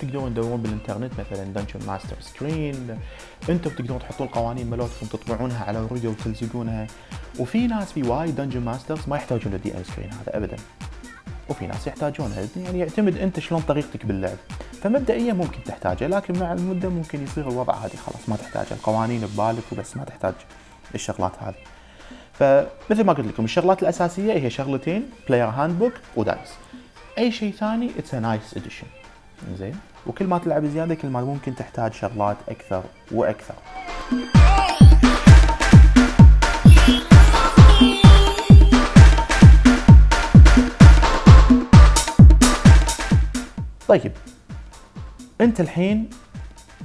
تقدرون 0.00 0.34
تدورون 0.34 0.62
بالإنترنت 0.62 1.12
مثلا 1.20 1.44
dungeon 1.44 1.86
master 1.86 2.16
screen 2.20 2.98
أنتم 3.48 3.70
تقدرون 3.70 3.98
تحطون 3.98 4.26
القوانين 4.26 4.70
مالتكم 4.70 5.06
تطبعونها 5.06 5.64
على 5.64 5.78
ورقه 5.78 6.08
وتلزقونها. 6.08 6.86
وفي 7.38 7.66
ناس 7.66 7.92
في 7.92 8.02
وايد 8.02 8.36
dungeon 8.36 8.60
masters 8.60 9.08
ما 9.08 9.16
يحتاجون 9.16 9.54
ال 9.54 9.76
DM 9.76 9.82
screen 9.84 10.10
هذا 10.12 10.36
ابدا. 10.36 10.56
وفي 11.48 11.66
ناس 11.66 11.86
يحتاجونها. 11.86 12.48
يعني 12.56 12.78
يعتمد 12.78 13.16
أنت 13.16 13.40
شلون 13.40 13.60
طريقتك 13.60 14.06
باللعب. 14.06 14.36
فمبدئيا 14.86 15.32
ممكن 15.32 15.64
تحتاجه 15.64 16.06
لكن 16.06 16.38
مع 16.38 16.52
المدة 16.52 16.88
ممكن 16.88 17.24
يصير 17.24 17.48
الوضع 17.48 17.74
عادي 17.76 17.96
خلاص 17.96 18.28
ما 18.28 18.36
تحتاج 18.36 18.66
القوانين 18.70 19.20
ببالك 19.20 19.62
وبس 19.72 19.96
ما 19.96 20.04
تحتاج 20.04 20.34
الشغلات 20.94 21.32
هذه. 21.38 21.54
فمثل 22.32 23.04
ما 23.04 23.12
قلت 23.12 23.26
لكم 23.26 23.44
الشغلات 23.44 23.82
الأساسية 23.82 24.32
هي 24.32 24.50
شغلتين 24.50 25.10
player 25.28 25.46
handbook 25.46 25.78
و 25.78 25.92
dice 26.16 26.54
أي 27.18 27.32
شيء 27.32 27.52
ثاني 27.52 27.90
it's 27.98 28.14
nice 28.14 28.56
addition 28.56 28.86
زين؟ 29.58 29.76
وكل 30.06 30.26
ما 30.26 30.38
تلعب 30.38 30.64
زيادة 30.64 30.94
كل 30.94 31.08
ما 31.08 31.20
ممكن 31.20 31.54
تحتاج 31.54 31.92
شغلات 31.92 32.36
أكثر 32.48 32.82
وأكثر. 33.12 33.54
طيب 43.88 44.12
انت 45.40 45.60
الحين 45.60 46.10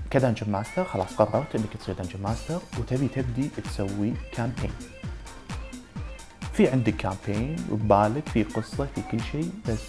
ك 0.10 0.15
dungeon 0.15 0.51
master 0.51 0.83
خلاص 0.84 1.15
قررت 1.15 1.55
انك 1.55 1.77
تصير 1.79 1.96
dungeon 1.95 2.21
master 2.21 2.60
وتبي 2.79 3.08
تبدي 3.08 3.48
تسوي 3.63 4.13
campaign 4.33 4.71
في 6.53 6.67
عندك 6.67 6.96
campaign 6.95 7.55
وببالك 7.72 8.29
في 8.29 8.43
قصة 8.43 8.88
في 8.96 9.01
كل 9.12 9.20
شيء 9.31 9.51
بس 9.70 9.79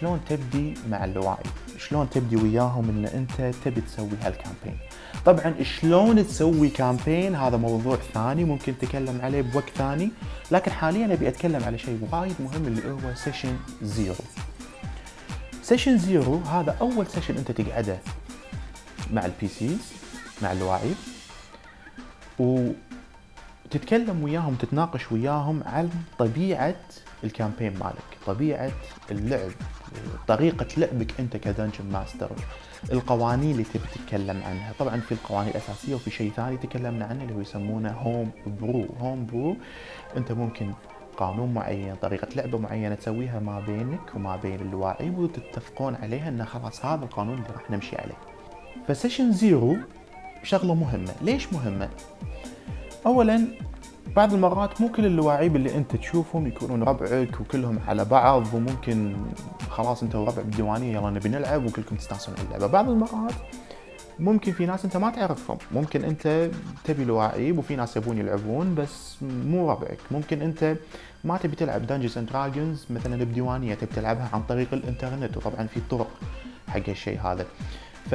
شلون 0.00 0.20
تبدي 0.28 0.74
مع 0.90 1.04
اللواعيب 1.04 1.42
شلون 1.78 2.10
تبدي 2.10 2.36
وياهم 2.36 2.88
إن 2.88 3.04
أنت 3.06 3.54
تبي 3.64 3.80
تسوي 3.80 4.08
هال 4.22 4.33
campaign 4.33 4.78
طبعا 5.24 5.54
شلون 5.62 6.26
تسوي 6.26 6.68
campaign 6.68 7.34
هذا 7.34 7.56
موضوع 7.56 7.96
ثاني 8.14 8.44
ممكن 8.44 8.72
نتكلم 8.72 9.20
عليه 9.22 9.42
بوقت 9.42 9.70
ثاني 9.76 10.10
لكن 10.50 10.70
حاليا 10.70 11.14
أبي 11.14 11.28
أتكلم 11.28 11.64
على 11.64 11.78
شيء 11.78 12.08
وايد 12.12 12.34
مهم 12.40 12.66
اللي 12.66 12.90
هو 12.90 13.14
session 13.14 13.56
zero 13.82 14.14
session 15.70 15.98
zero 15.98 16.36
هذا 16.36 16.76
أول 16.80 17.06
session 17.06 17.36
أنت 17.36 17.50
تقعده 17.50 17.98
مع 19.12 19.24
ال 19.24 19.48
PCs 19.48 19.92
مع 20.42 20.52
اللاعب 20.52 20.96
وتتكلم 22.38 24.22
وياهم 24.22 24.54
تتناقش 24.54 25.12
وياهم 25.12 25.62
عن 25.66 25.90
طبيعة 26.18 26.74
ال 27.24 27.30
campaign 27.30 27.78
مالك 27.78 28.18
طبيعة 28.26 28.70
اللعب 29.10 29.50
طريقة 30.28 30.66
لعبك 30.76 31.20
أنت 31.20 31.36
ك 31.36 31.42
dungeon 31.42 31.84
master 31.92 32.30
القوانين 32.92 33.50
اللي 33.50 33.64
تبي 33.64 33.84
تتكلم 33.94 34.42
عنها. 34.46 34.72
طبعا 34.78 35.00
في 35.00 35.12
القوانين 35.12 35.50
الأساسية 35.50 35.94
وفي 35.94 36.10
شيء 36.10 36.32
ثاني 36.36 36.56
تكلمنا 36.56 37.04
عنه 37.04 37.22
اللي 37.22 37.34
هو 37.34 37.40
يسمونه 37.40 37.92
homebrew 37.92 38.86
homebrew 39.00 39.56
أنت 40.16 40.32
ممكن 40.32 40.72
قانون 41.20 41.54
معين 41.54 41.94
طريقة 41.94 42.28
لعبة 42.36 42.58
معينة 42.58 42.94
تسويها 42.94 43.40
ما 43.40 43.60
بينك 43.60 44.14
وما 44.14 44.36
بين 44.36 44.60
اللاعب 44.60 45.18
وتتفقون 45.18 45.94
عليها 45.94 46.28
انه 46.28 46.44
خلاص 46.44 46.84
هذا 46.84 47.04
القانون 47.04 47.34
اللي 47.34 47.48
راح 47.54 47.70
نمشي 47.70 47.96
عليه. 47.96 48.16
ف 48.88 48.93
session 48.93 49.32
zero 49.32 49.76
شغلة 50.42 50.74
مهمة. 50.74 51.12
ليش 51.22 51.52
مهمة؟ 51.52 51.88
اولا 53.06 53.46
بعض 54.16 54.34
المرات 54.34 54.80
مو 54.80 54.88
كل 54.88 55.06
اللاعبين 55.06 55.56
اللي 55.56 55.74
أنت 55.74 55.96
تشوفهم 55.96 56.46
يكونون 56.46 56.82
ربعك 56.82 57.40
وكلهم 57.40 57.78
على 57.88 58.04
بعض 58.04 58.54
وممكن 58.54 59.16
خلاص 59.70 60.02
أنت 60.02 60.14
وربعك 60.14 60.42
بالديوانية 60.42 60.92
يلا 60.98 61.10
نبي 61.10 61.28
نلعب 61.28 61.66
وكلكم 61.66 61.96
تستانسون 61.96 62.34
على 62.34 62.44
اللعبة. 62.46 62.66
بعض 62.66 62.88
المرات 62.88 63.32
ممكن 64.20 64.52
في 64.52 64.66
ناس 64.66 64.84
انت 64.84 64.96
ما 64.96 65.10
تعرفهم. 65.10 65.58
ممكن 65.72 66.04
انت 66.04 66.50
تبي 66.84 67.04
لواعيب 67.04 67.58
وفي 67.58 67.76
ناس 67.76 67.96
يبون 67.96 68.18
يلعبون 68.18 68.74
بس 68.74 69.16
مو 69.22 69.70
ربعك 69.70 69.98
ممكن 70.10 70.42
انت 70.42 70.76
ما 71.24 71.36
تبي 71.36 71.56
تلعب 71.56 71.86
Dungeons 71.86 72.18
and 72.18 72.28
Dragons 72.28 72.86
مثلا 72.90 73.24
بديوانية 73.24 73.74
تبي 73.74 73.94
تلعبها 73.94 74.30
عن 74.32 74.42
طريق 74.42 74.68
الإنترنت 74.72 75.36
وطبعا 75.36 75.66
في 75.66 75.80
طرق 75.90 76.10
حق 76.68 76.88
الشيء 76.88 77.20
هذا. 77.20 77.46
ف 78.10 78.14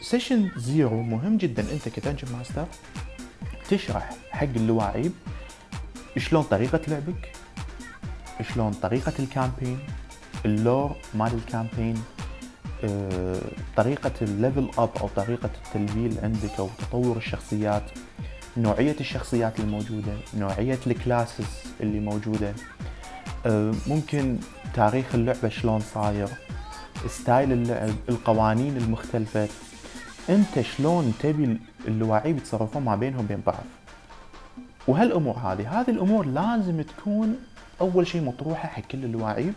session 0.00 0.50
zero 0.56 1.02
مهم 1.02 1.36
جدا 1.36 1.64
انت 1.72 1.88
ك 1.88 1.94
dungeon 1.94 2.32
master 2.32 2.66
تشرح 3.70 4.10
حق 4.30 4.42
اللاعب 4.56 5.10
شلون 6.18 6.42
طريقة 6.42 6.80
لعبك 6.88 7.32
شلون 8.54 8.72
طريقة 8.72 9.12
ال 9.18 9.25
campaign 9.25 9.78
ال 10.44 10.54
lore 10.54 10.96
مال 11.14 11.34
ال 11.34 11.42
campaign 11.42 12.02
طريقة 13.76 14.12
ال 14.22 14.30
level 14.30 14.70
up 14.78 14.90
أو 15.00 15.08
طريقة 15.16 15.50
التلفيل 15.66 16.18
عندك 16.22 16.58
أو 16.58 16.68
تطور 16.78 17.16
الشخصيات 17.16 17.82
نوعية 18.56 18.96
الشخصيات 19.00 19.60
الموجودة 19.60 20.12
نوعية 20.36 20.78
ال 20.86 20.94
classes 20.94 21.46
اللي 21.80 22.00
موجودة. 22.00 22.54
آه، 23.46 23.74
ممكن 23.86 24.38
تاريخ 24.74 25.14
اللعبة 25.14 25.48
شلون 25.48 25.80
صاير 25.80 26.28
style 27.06 27.52
اللعب 27.52 27.90
القوانين 28.08 28.76
المختلفة. 28.76 29.48
أنت 30.30 30.60
شلون 30.60 31.14
تبي 31.20 31.58
اللاعبين 31.88 32.36
يتصرفون 32.36 32.82
ما 32.82 32.96
بينهم 32.96 33.26
بين 33.26 33.42
بعض. 33.46 33.64
وهالأمور 34.88 35.36
هذه 35.36 35.80
هذه 35.80 35.90
الأمور 35.90 36.26
لازم 36.26 36.82
تكون 36.82 37.36
أول 37.80 38.06
شيء 38.06 38.22
مطروحة 38.22 38.68
حق 38.68 38.82
كل 38.82 39.04
اللاعبين 39.04 39.54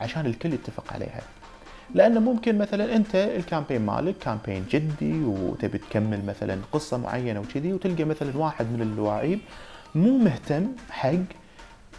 عشان 0.00 0.26
الكل 0.26 0.52
يتفق 0.52 0.92
عليها. 0.92 1.20
لأنه 1.94 2.20
ممكن 2.20 2.58
مثلا 2.58 2.96
أنت 2.96 3.14
ال 3.14 3.22
campaign 3.22 3.86
مالك 3.86 4.18
campaign 4.18 4.64
جدي 4.70 5.24
وتبي 5.24 5.78
تكمل 5.78 6.24
مثلا 6.26 6.58
قصة 6.72 6.96
معينة 6.96 7.40
وكذي 7.40 7.72
وتلقى 7.72 8.04
مثلا 8.04 8.36
واحد 8.36 8.66
من 8.66 8.82
اللاعبين 8.82 9.40
مو 9.94 10.18
مهتم 10.18 10.66
حق 10.90 11.24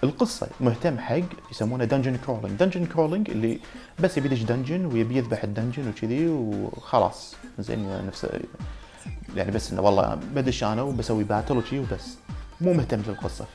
القصة 0.03 0.47
مهتم 0.59 0.99
حق 0.99 1.21
يسمونه 1.51 1.85
dungeon 1.85 2.17
crawling 2.17 2.59
dungeon 2.59 2.85
crawling 2.85 3.29
اللي 3.29 3.59
بس 3.99 4.17
يبي 4.17 4.27
يدش 4.27 4.41
dungeon 4.41 4.85
ويبي 4.85 5.17
يذبح 5.17 5.43
ال 5.43 5.49
dungeon 5.49 5.87
وكذي 5.89 6.27
وخلاص. 6.27 7.35
زين 7.59 8.07
نفس 8.07 8.27
يعني 9.35 9.51
بس 9.51 9.71
إنه 9.71 9.81
والله 9.81 10.15
بدش 10.35 10.63
أنا 10.63 10.81
وبسوي 10.81 11.23
battle 11.23 11.57
وشي 11.57 11.79
وبس. 11.79 12.17
مو 12.61 12.73
مهتم 12.73 13.01
بالقصة. 13.01 13.45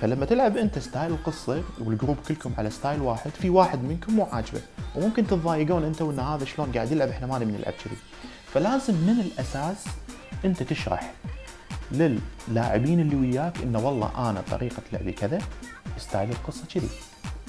فلما 0.00 0.26
تلعب 0.26 0.56
انت 0.56 0.78
style 0.78 1.12
القصة 1.12 1.62
وال 1.78 1.89
group 1.89 2.16
كلكم 2.28 2.52
على 2.58 2.70
style 2.70 3.00
واحد 3.00 3.30
في 3.30 3.50
واحد 3.50 3.84
منكم 3.84 4.12
مو 4.16 4.24
عاجبه 4.24 4.60
وممكن 4.96 5.26
تتضايقون 5.26 5.84
انت 5.84 6.02
وان 6.02 6.20
هذا 6.20 6.44
شلون 6.44 6.72
قاعد 6.72 6.92
يلعب 6.92 7.08
إحنا 7.08 7.26
ما 7.26 7.38
نبي 7.38 7.52
نلعب 7.52 7.72
كذي. 7.84 7.96
فلازم 8.52 8.94
من 8.94 9.20
الأساس 9.20 9.84
انت 10.44 10.62
تشرح 10.62 11.12
للاعبين 11.92 13.00
اللي 13.00 13.16
وياك 13.16 13.62
إنه 13.62 13.86
والله 13.86 14.30
أنا 14.30 14.40
طريقة 14.50 14.82
لعبي 14.92 15.12
كذا 15.12 15.38
style 15.98 16.30
القصة 16.30 16.66
كذي. 16.74 16.88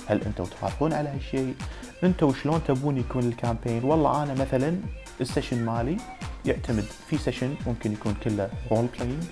هل 0.08 0.22
أنتم 0.22 0.44
توافقون 0.44 0.94
على 0.94 1.10
هالشيء؟ 1.10 1.56
أنتم 2.04 2.34
شلون 2.34 2.62
تبون 2.68 2.98
يكون 2.98 3.24
ال 3.24 3.30
campaign؟ 3.30 3.84
والله 3.84 4.24
أنا 4.24 4.34
مثلا 4.34 4.76
ال 5.22 5.27
session 5.27 5.66
مالي 5.66 5.98
يعتمد 6.46 6.86
في 7.10 7.18
session 7.18 7.56
ممكن 7.68 7.94
يكون 7.94 8.16
كله 8.24 8.50
role 8.72 8.88
playing 8.98 9.24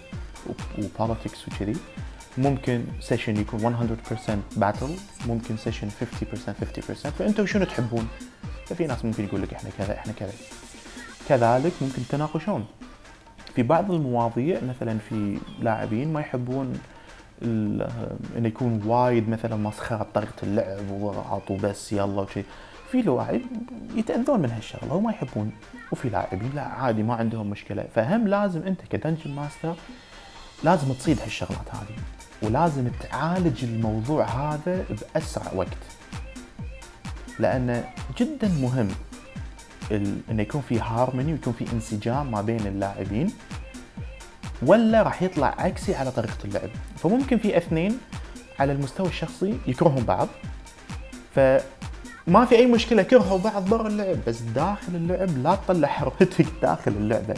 و 0.77 0.85
politics 0.85 1.47
وكذي 1.47 1.75
ممكن 2.37 2.83
session 2.99 3.37
يكون 3.37 3.99
100% 4.19 4.31
battle 4.57 4.95
ممكن 5.27 5.57
session 5.57 5.89
50% 5.89 5.93
50% 5.93 7.09
فأنتم 7.09 7.45
شنو 7.45 7.65
تحبون؟ 7.65 8.07
ففي 8.65 8.87
ناس 8.87 9.05
ممكن 9.05 9.23
يقول 9.23 9.41
لك 9.41 9.53
إحنا 9.53 9.69
كذا 9.77 9.93
إحنا 9.93 10.13
كذا. 10.13 10.33
كذلك 11.29 11.73
ممكن 11.81 12.01
تناقشون. 12.09 12.65
في 13.55 13.63
بعض 13.63 13.91
المواضيع 13.91 14.59
مثلا 14.61 14.97
في 15.09 15.37
لاعبين 15.59 16.13
ما 16.13 16.19
يحبون 16.19 16.79
انه 17.43 18.47
يكون 18.47 18.81
وايد 18.85 19.29
مثلا 19.29 19.55
مسخرة 19.55 20.03
بطريقه 20.03 20.33
اللعب 20.43 20.91
وضغط 20.91 21.51
وبس 21.51 21.93
يلا 21.93 22.21
وشي. 22.21 22.43
في 22.91 23.01
لاعب 23.01 23.41
يتأذون 23.95 24.39
من 24.39 24.51
هالشغلة 24.51 24.93
وما 24.93 25.11
يحبون 25.11 25.51
وفي 25.91 26.09
لاعبين 26.09 26.51
لا 26.55 26.61
عادي 26.61 27.03
ما 27.03 27.15
عندهم 27.15 27.49
مشكلة. 27.49 27.85
فهم 27.95 28.27
لازم 28.27 28.61
أنت 28.61 28.81
ك 28.89 28.94
dungeon 28.94 29.31
master 29.31 29.75
لازم 30.63 30.93
تصيد 30.93 31.19
هالشغلات 31.19 31.75
هذه. 31.75 32.16
ولازم 32.41 32.87
تعالج 32.87 33.63
الموضوع 33.63 34.25
هذا 34.25 34.85
بأسرع 34.89 35.51
وقت. 35.55 35.77
لأنه 37.39 37.89
جدا 38.17 38.47
مهم 38.47 38.87
انه 39.91 40.41
يكون 40.41 40.61
في 40.69 40.79
هارموني 40.79 41.31
ويكون 41.31 41.53
في 41.53 41.65
انسجام 41.73 42.31
ما 42.31 42.41
بين 42.41 42.67
اللاعبين 42.67 43.33
ولا 44.61 45.01
راح 45.01 45.21
يطلع 45.21 45.55
عكسي 45.57 45.95
على 45.95 46.11
طريقة 46.11 46.37
اللعب. 46.45 46.69
فممكن 46.97 47.37
في 47.37 47.57
اثنين 47.57 47.97
على 48.59 48.71
المستوى 48.71 49.07
الشخصي 49.07 49.57
يكرهون 49.67 50.03
بعض 50.03 50.27
فما 51.35 52.45
في 52.45 52.55
أي 52.55 52.65
مشكلة 52.65 53.03
كرهوا 53.03 53.37
بعض 53.37 53.69
برا 53.69 53.87
اللعب 53.87 54.17
بس 54.27 54.39
داخل 54.39 54.95
اللعب 54.95 55.37
لا 55.37 55.55
تطلع 55.55 55.87
حرتك 55.87 56.45
داخل 56.61 56.91
اللعبة. 56.91 57.35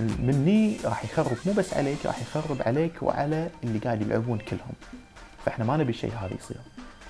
مني 0.00 0.76
راح 0.84 1.04
يخرب 1.04 1.36
مو 1.46 1.52
بس 1.52 1.74
عليك 1.74 2.06
راح 2.06 2.20
يخرب 2.20 2.62
عليك 2.66 3.02
وعلى 3.02 3.50
اللي 3.64 3.78
قاعد 3.78 4.02
يلعبون 4.02 4.38
كلهم. 4.38 4.72
فإحنا 5.44 5.64
ما 5.64 5.76
نبي 5.76 5.90
الشيء 5.90 6.12
هذا 6.12 6.34
يصير. 6.34 6.56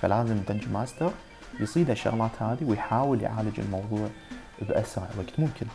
فلازم 0.01 0.39
dungeon 0.49 0.69
master 0.73 1.11
يصيد 1.59 1.89
الشغلات 1.89 2.31
هذه 2.39 2.63
ويحاول 2.63 3.21
يعالج 3.21 3.59
الموضوع 3.59 4.09
بأسرع 4.61 5.07
وقت 5.17 5.39
ممكن. 5.39 5.65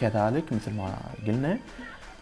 كذلك 0.00 0.52
مثل 0.52 0.72
ما 0.72 0.94
قلنا 1.26 1.58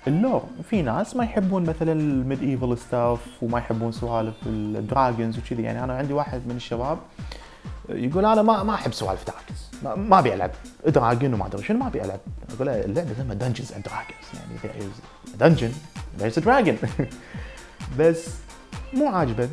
ال 0.06 0.14
lore 0.14 0.44
في 0.70 0.82
ناس 0.82 1.16
ما 1.16 1.24
يحبون 1.24 1.62
مثلا 1.62 1.92
ال 1.92 2.42
medieval 2.42 2.78
stuff 2.78 3.18
وما 3.42 3.58
يحبون 3.58 3.92
سوالف 3.92 4.34
ال 4.46 4.58
dragons 4.58 5.38
وكذي. 5.38 5.62
يعني 5.62 5.84
أنا 5.84 5.96
عندي 5.96 6.12
واحد 6.12 6.40
من 6.46 6.56
الشباب 6.56 6.98
يقول 7.88 8.24
أنا 8.24 8.42
ما 8.42 8.62
ما 8.62 8.74
أحب 8.74 8.92
سوالف 8.92 9.24
dragons. 9.26 9.98
ما 10.08 10.18
أبي 10.18 10.34
ألعب 10.34 10.50
dragon 10.86 11.34
وما 11.34 11.46
أدري 11.46 11.64
شنو 11.64 11.78
ما 11.78 11.86
أبي 11.86 12.04
ألعب. 12.04 12.20
أقول 12.54 12.66
له 12.66 12.84
اللعبه 12.84 13.12
اسمها 13.12 13.34
Dungeons 13.34 13.72
and 13.72 13.84
Dragons 13.84 14.26
يعني 14.34 14.90
dungeon 15.40 15.72
there's 16.18 16.38
dragon 16.38 16.78
بس 17.98 18.26
مو 18.94 19.08
عاجبه 19.08 19.48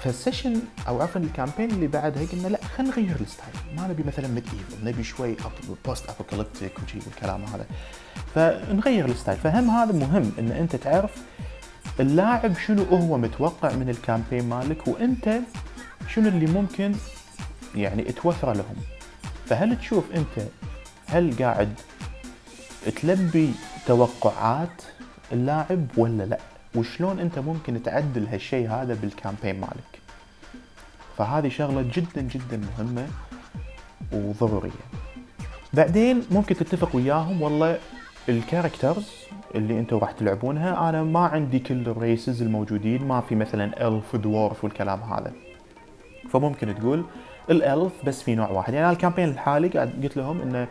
فال 0.00 0.13
session 0.13 0.60
أو 0.88 1.02
عفوا 1.02 1.20
ال 1.20 1.26
campaign 1.26 1.70
اللي 1.70 1.86
بعدها 1.86 2.26
قلنا 2.32 2.48
لا 2.48 2.58
خلينا 2.76 2.92
نغير 2.92 3.16
ال 3.20 3.29
style 3.29 3.76
ما 3.76 3.88
نبي 3.88 4.02
مثلا 4.02 4.28
medieval 4.28 4.84
نبي 4.84 5.04
شوي 5.04 5.36
post 5.86 6.10
apocalyptic 6.10 6.72
وشي 6.84 6.98
والكلام 7.06 7.44
هذا. 7.44 7.66
فنغير 8.34 9.04
ال 9.04 9.10
style 9.10 9.38
فهم 9.38 9.70
هذا 9.70 9.92
مهم 9.92 10.32
إن 10.38 10.50
أنت 10.50 10.76
تعرف 10.76 11.10
اللاعب 12.00 12.58
شنو 12.66 12.82
هو 12.84 13.18
متوقع 13.18 13.72
من 13.72 13.88
ال 13.88 13.95
campaign 13.95 14.48
مالك 14.48 14.88
وأنت 14.88 15.38
شنو 16.08 16.28
اللي 16.28 16.46
ممكن 16.46 16.92
يعني 17.74 18.02
توفره 18.02 18.52
لهم؟ 18.52 18.76
فهل 19.46 19.78
تشوف 19.78 20.04
أنت 20.14 20.46
هل 21.06 21.36
قاعد 21.38 21.74
تلبي 23.02 23.52
توقعات 23.86 24.82
اللاعب 25.32 25.86
ولا 25.96 26.22
لا؟ 26.22 26.38
وشلون 26.74 27.18
أنت 27.18 27.38
ممكن 27.38 27.82
تعدل 27.82 28.26
هالشيء 28.26 28.70
هذا 28.70 28.94
بال 28.94 29.07
campaign 29.07 29.60
مالك؟ 29.60 30.00
فهذه 31.18 31.48
شغلة 31.48 31.90
جدا 31.94 32.20
جدا 32.22 32.56
مهمة 32.56 33.06
وضرورية. 34.12 34.70
بعدين 35.72 36.22
ممكن 36.30 36.54
تتفق 36.54 36.96
وياهم 36.96 37.42
والله 37.42 37.78
ال 38.28 38.36
characters 38.36 39.10
اللي 39.54 39.78
أنتم 39.78 39.96
راح 39.96 40.10
تلعبونها 40.12 40.88
أنا 40.88 41.02
ما 41.02 41.26
عندي 41.26 41.58
كل 41.58 41.88
ال 41.88 41.97
races 41.97 42.42
الموجودين 42.42 43.04
ما 43.04 43.20
في 43.20 43.34
مثلا 43.34 43.88
elf 43.88 44.16
dwarf 44.16 44.64
والكلام 44.64 45.02
هذا. 45.02 45.32
فممكن 46.32 46.74
تقول 46.74 47.04
ال 47.50 47.61
elf 47.61 47.92
بس 48.06 48.22
في 48.22 48.34
نوع 48.34 48.48
واحد. 48.50 48.74
يعني 48.74 48.86
أنا 48.86 48.92
ال 48.92 48.96
campaign 48.96 49.28
الحالي 49.28 49.68
قاعد 49.68 50.00
قلت 50.02 50.16
لهم 50.16 50.40
إنه 50.40 50.68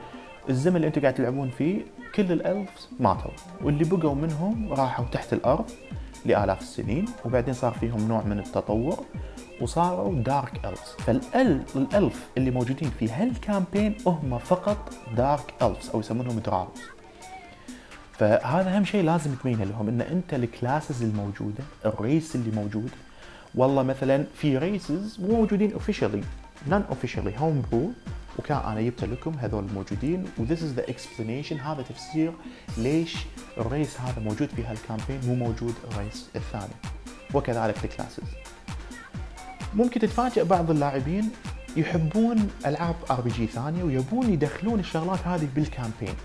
الزمن 0.50 0.76
اللي 0.76 0.88
أنتم 0.88 1.02
قاعد 1.02 1.14
تلعبون 1.14 1.50
فيه 1.50 1.82
كل 2.16 2.32
ال 2.32 2.41
elf 2.41 2.70
ماتوا. 3.00 3.32
واللي 3.64 3.84
بقوا 3.84 4.16
منهم 4.16 4.74
راحوا 4.74 5.06
تحت 5.06 5.34
الأرض 5.34 5.72
لآلاف 6.26 6.62
السنين 6.62 7.06
وبعدين 7.26 7.54
صار 7.54 7.72
فيهم 7.72 8.08
نوع 8.08 8.24
من 8.24 8.40
التطور 8.40 9.06
وصاروا 9.62 10.16
dark 10.16 10.66
elves 10.66 10.96
فال 11.06 11.55
elf 11.55 12.28
اللي 12.38 12.52
موجودين 12.52 12.92
في 13.00 13.10
هال 13.10 13.27
campaign 13.27 13.96
هم 14.06 14.38
فقط 14.38 14.94
dark 15.18 15.54
elves 15.62 15.90
أو 15.90 16.00
يسمونهم 16.00 16.40
drows 16.40 16.82
فهذا 18.14 18.76
أهم 18.78 18.86
شيء 18.86 19.04
لازم 19.04 19.32
تبينه 19.36 19.64
لهم 19.64 19.88
إن 19.88 20.02
أنت 20.02 20.34
ال 20.34 20.43
classes 20.43 21.04
الموجودة 21.04 21.64
ال 21.86 21.96
race 21.96 22.36
اللي 22.36 22.52
موجود 22.52 22.90
والله 23.56 23.84
مثلا 23.84 24.26
في 24.36 24.58
races 24.58 25.20
مو 25.20 25.36
موجودين 25.36 25.74
officially 25.74 26.24
non 26.68 26.82
officially 26.90 27.34
homebrew 27.38 27.92
وكان 28.40 28.58
أنا 28.58 28.82
جبت 28.82 29.04
لكم 29.04 29.32
هذول 29.32 29.66
الموجودين 29.66 30.26
و 30.38 30.43
this 30.43 30.64
is 30.64 30.74
the 30.74 30.90
explanation 30.90 31.58
هذا 31.60 31.82
تفسير 31.82 32.32
ليش 32.78 33.16
ال 33.58 33.67
race 33.67 34.02
هذا 34.02 34.20
موجود 34.20 34.50
في 34.50 34.64
هال 34.64 34.75
campaign 34.75 35.20
مو 35.28 35.36
موجود 35.36 35.74
ال 35.92 35.99
race 35.99 36.30
الثاني. 36.36 36.74
وكذلك 37.34 37.86
ال 37.86 37.90
classes 37.91 38.24
ممكن 39.74 40.00
تتفاجئ 40.00 40.44
بعض 40.44 40.72
اللاعبين 40.72 41.30
يحبون 41.78 42.50
ألعاب 42.66 42.96
RPG 43.12 43.48
ثانية 43.48 43.84
ويبون 43.84 44.34
يدخلون 44.34 44.80
الشغلات 44.80 45.28
هذه 45.28 45.48
بال 45.56 45.68
campaign 45.68 46.16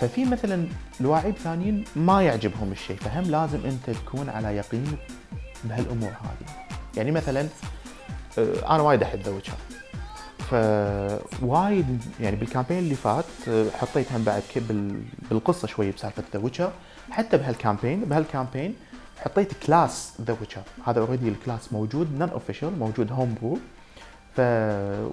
ففي 0.00 0.24
مثلا 0.24 0.66
لواعيب 1.00 1.36
ثانيين 1.36 1.84
ما 1.96 2.22
يعجبهم 2.22 2.72
الشيء 2.72 2.96
فهم 2.96 3.24
لازم 3.24 3.58
أنت 3.66 3.90
تكون 3.90 4.28
على 4.28 4.56
يقين 4.56 4.96
بهالامور 5.64 6.10
هذه. 6.10 6.48
يعني 6.96 7.10
مثلا 7.10 7.48
آه، 8.38 8.74
أنا 8.74 8.82
وايد 8.82 9.02
أحب 9.02 9.20
The 9.20 9.30
Witcher. 9.30 9.56
فوايد 10.50 12.02
يعني 12.20 12.36
بال 12.36 12.44
campaign 12.44 12.78
اللي 12.78 12.94
فات 12.94 13.24
آه، 13.48 13.70
حطيت 13.70 14.12
هم 14.12 14.24
بعد 14.24 14.42
بالقصة 15.30 15.68
شوي 15.68 15.90
بسالفة 15.90 16.22
The 16.32 16.40
Witcher. 16.40 16.72
حتى 17.10 17.36
بهال 17.36 17.54
campaign 17.54 18.00
بهال 18.00 18.21
campaign 18.21 18.76
حطيت 19.18 19.64
class 19.66 20.12
The 20.20 20.36
Witcher. 20.40 20.62
هذا 20.86 21.00
already 21.00 21.28
ال 21.28 21.35
class 21.35 21.72
موجود 21.72 22.18
non 22.18 22.28
official 22.28 22.78
موجود 22.78 23.12
homebrew 23.12 23.58
ف 24.36 24.40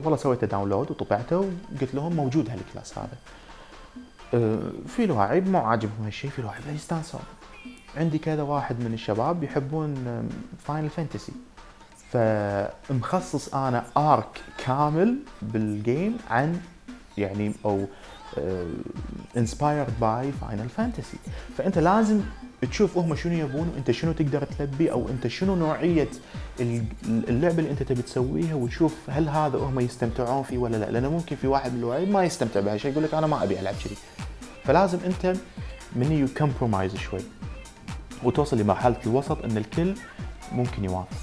والله 0.04 0.18
سويته 0.18 0.48
download 0.48 0.92
وطبعته 0.92 1.38
وقلت 1.38 1.96
لهم 1.96 2.14
موجود 2.14 2.50
هال 2.50 2.64
class 2.64 2.98
هذا. 2.98 3.18
أه، 4.34 4.60
في 4.88 5.06
لواعب 5.06 5.48
مو 5.48 5.60
عاجبهم 5.60 6.06
هالشيء 6.06 6.30
في 6.30 6.42
لواعب 6.42 6.62
يستانسون 6.76 7.22
عندي 7.98 8.18
كذا 8.18 8.42
واحد 8.42 8.80
من 8.80 8.94
الشباب 8.94 9.44
يحبون 9.44 9.96
Final 10.68 10.90
Fantasy 10.90 11.34
فمخصص 12.12 13.56
أنا 13.56 13.84
arc 13.98 14.42
كامل 14.66 15.16
بال 15.42 15.67
game 15.67 16.18
عن 16.30 16.60
يعني 17.18 17.54
أو 17.66 17.86
inspired 19.38 19.94
by 20.02 20.32
Final 20.32 20.70
Fantasy 20.70 21.18
فأنت 21.58 21.78
لازم 21.78 22.22
تشوف 22.70 22.98
هم 22.98 23.16
شنو 23.16 23.34
يبون 23.34 23.72
وأنت 23.74 23.92
شنو 23.92 24.12
تقدر 24.12 24.44
تلبي 24.44 24.92
أو 24.92 25.10
أنت 25.10 25.28
شنو 25.28 25.56
نوعية 25.56 26.10
اللعبة 27.06 27.60
اللي 27.60 27.72
أنت 27.72 27.84
تبي 27.84 28.02
تسويها 28.02 28.56
وتشوف 28.56 28.96
هل 29.10 29.30
هذا 29.30 29.58
هم 29.58 29.80
يستمتعون 29.80 30.44
فيه 30.44 30.58
ولا 30.58 30.78
لا. 30.78 30.92
لأنه 30.92 31.10
ممكن 31.10 31.36
في 31.36 31.48
واحد 31.48 31.74
من 31.74 31.80
اللواعيب 31.80 32.06
ما 32.06 32.24
يستمتع 32.24 32.60
بهالشيء 32.60 32.92
يقول 32.92 33.04
لك 33.04 33.14
أنا 33.14 33.28
ما 33.28 33.44
أبي 33.44 33.60
ألعب 33.60 33.76
كذي. 33.86 33.96
فلازم 34.64 35.00
أنت 35.06 35.36
من 35.96 36.12
you 36.12 36.28
compromise 36.38 36.96
شوي. 36.96 37.20
وتوصل 38.24 38.58
لمرحلة 38.58 38.96
الوسط 39.06 39.44
إن 39.46 39.58
الكل 39.58 39.94
ممكن 40.52 40.84
يوافق. 40.84 41.18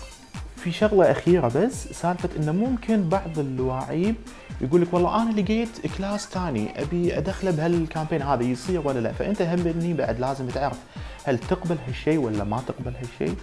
في 0.57 0.73
شغلة 0.73 1.11
أخيرة 1.11 1.49
بس 1.49 1.89
سالفة 1.89 2.29
إنه 2.37 2.53
ممكن 2.53 3.09
بعض 3.09 3.39
اللاعبين 3.39 4.15
يقول 4.61 4.83
لك 4.83 4.95
والله 4.95 5.23
أنا 5.23 5.41
لقيت 5.41 5.69
class 5.99 6.27
ثاني 6.27 6.83
أبي 6.83 7.19
أدخله 7.19 7.51
بهال 7.51 7.70
campaign 7.70 8.23
هذا 8.23 8.43
يصير 8.43 8.89
ولا 8.89 8.99
لا؟ 9.01 9.13
فأنت 9.13 9.43
هم 9.43 9.59
هني 9.61 9.95
بعد 9.95 10.21
لازم 10.21 10.49
تعرف 10.49 10.77
هل 11.25 11.39
تقبل 11.39 11.77
هالشيء 11.87 12.19
ولا 12.19 12.45
ما 12.45 12.63
تقبل 12.69 12.93
هالشيء. 12.97 13.37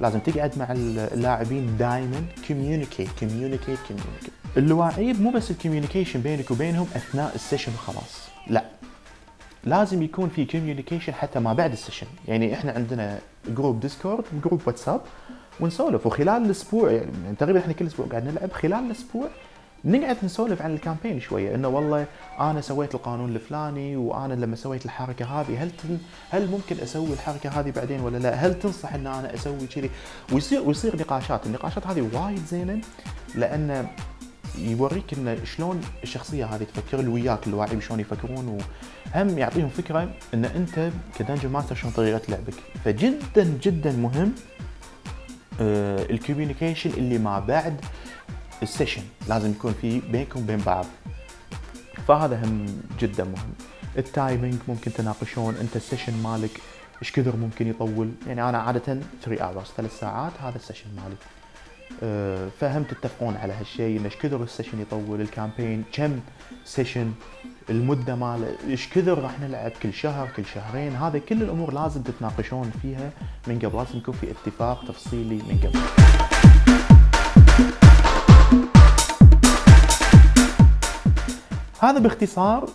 لازم 0.00 0.18
تقعد 0.18 0.58
مع 0.58 0.66
اللاعبين 0.72 1.76
دائما 1.76 2.24
communicate 2.48 3.08
communicate 3.20 3.78
communicate 3.88 4.32
اللاعبين 4.56 5.22
مو 5.22 5.30
بس 5.30 5.50
ال 5.50 5.55
communication 5.55 6.20
بينك 6.20 6.50
وبينهم 6.50 6.86
أثناء 6.96 7.34
ال 7.34 7.39
session 7.39 7.72
وخلاص 7.74 8.28
لا. 8.46 8.64
لازم 9.64 10.02
يكون 10.02 10.28
في 10.28 10.44
communication 10.44 11.14
حتى 11.14 11.38
ما 11.38 11.52
بعد 11.52 11.72
ال 11.72 11.76
session. 11.76 12.06
يعني 12.28 12.54
إحنا 12.54 12.72
عندنا 12.72 13.18
group 13.48 13.80
Discord 13.80 14.24
و 14.36 14.40
group 14.40 14.62
WhatsApp 14.66 15.00
ونسولف. 15.60 16.06
وخلال 16.06 16.44
الأسبوع 16.44 16.90
يعني 16.90 17.36
تقريبا 17.38 17.58
إحنا 17.58 17.72
كل 17.72 17.86
أسبوع 17.86 18.06
قاعد 18.06 18.24
نلعب. 18.24 18.52
خلال 18.52 18.86
الأسبوع 18.86 19.28
نقعد 19.84 20.16
نسولف 20.22 20.62
عن 20.62 20.74
ال 20.74 20.79
campaign 20.79 21.20
شوية. 21.20 21.54
إنه 21.54 21.68
والله 21.68 22.06
أنا 22.40 22.60
سويت 22.60 22.94
القانون 22.94 23.34
الفلاني 23.34 23.96
وأنا 23.96 24.34
لما 24.34 24.56
سويت 24.56 24.84
الحركة 24.84 25.40
هذه 25.40 25.62
هل 25.62 25.70
تن 25.70 25.98
هل 26.30 26.50
ممكن 26.50 26.76
أسوي 26.82 27.12
الحركة 27.12 27.50
هذه 27.50 27.70
بعدين 27.70 28.00
ولا 28.00 28.18
لا؟ 28.18 28.34
هل 28.34 28.58
تنصح 28.58 28.94
إن 28.94 29.06
أنا 29.06 29.34
أسوي 29.34 29.66
كذي؟ 29.66 29.90
ويصير 30.32 30.62
ويصير 30.62 30.96
نقاشات، 30.96 31.46
النقاشات 31.46 31.86
هذه 31.86 32.08
وايد 32.12 32.46
زينة 32.46 32.80
لأن 33.34 33.86
يوريك 34.58 35.14
انه 35.14 35.44
شلون 35.44 35.80
الشخصية 36.02 36.44
هذه 36.44 36.62
تفكر 36.62 37.00
اللي 37.00 37.10
وياك 37.10 37.46
اللاعبين 37.46 37.80
شلون 37.80 38.00
يفكرون 38.00 38.58
وهم 39.14 39.38
يعطيهم 39.38 39.68
فكرة 39.68 40.10
إن 40.34 40.44
أنت 40.44 40.90
ك 41.18 41.22
dungeon 41.22 41.48
master 41.48 41.74
شلون 41.74 41.92
طريقة 41.92 42.20
لعبك. 42.28 42.54
فجدا 42.84 43.58
جدا 43.62 43.92
مهم 43.92 44.32
آه، 45.60 46.02
ال 46.10 46.16
communication 46.16 46.90
اللي 46.90 47.18
ما 47.18 47.38
بعد 47.40 47.80
ال 48.62 48.67
session 48.67 49.02
لازم 49.28 49.50
يكون 49.50 49.74
في 49.80 50.00
بينكم 50.00 50.40
وبين 50.40 50.58
بعض. 50.58 50.86
فهذا 52.08 52.44
هم 52.44 52.66
جدا 53.00 53.24
مهم. 53.24 53.52
ال 53.98 54.06
timing 54.06 54.54
ممكن 54.68 54.92
تناقشون 54.92 55.56
أنت 55.56 55.76
ال 55.76 55.82
session 55.82 56.22
مالك 56.22 56.60
إيش 57.02 57.12
كثر 57.12 57.36
ممكن 57.36 57.66
يطول. 57.66 58.10
يعني 58.26 58.48
أنا 58.48 58.58
عادة 58.58 59.00
3 59.22 59.44
hours 59.44 59.66
ثلاث 59.76 60.00
ساعات 60.00 60.32
هذا 60.40 60.56
ال 60.56 60.60
session 60.60 60.86
مالي. 60.96 61.16
فهم 62.60 62.82
تتفقون 62.82 63.36
على 63.36 63.52
هالشيء 63.52 64.04
إيش 64.04 64.16
كثر 64.16 64.42
ال 64.42 64.47
session 64.47 64.80
يطول 64.80 65.20
ال 65.20 65.27
campaign 65.27 65.84
كم 65.92 66.20
session 66.64 67.12
المدة 67.70 68.14
ماله 68.14 68.56
إيش 68.68 68.88
كثر 68.88 69.18
راح 69.18 69.40
نلعب 69.40 69.72
كل 69.82 69.92
شهر 69.92 70.28
كل 70.36 70.44
شهرين 70.44 70.96
هذا 70.96 71.18
كل 71.18 71.42
الأمور 71.42 71.72
لازم 71.74 72.02
تتناقشون 72.02 72.70
فيها 72.82 73.10
من 73.46 73.58
قبل 73.58 73.76
لازم 73.76 73.98
يكون 73.98 74.14
في 74.14 74.30
اتفاق 74.30 74.84
تفصيلي 74.88 75.34
من 75.34 75.58
قبل. 75.62 75.78
هذا 81.80 81.98
باختصار 81.98 82.70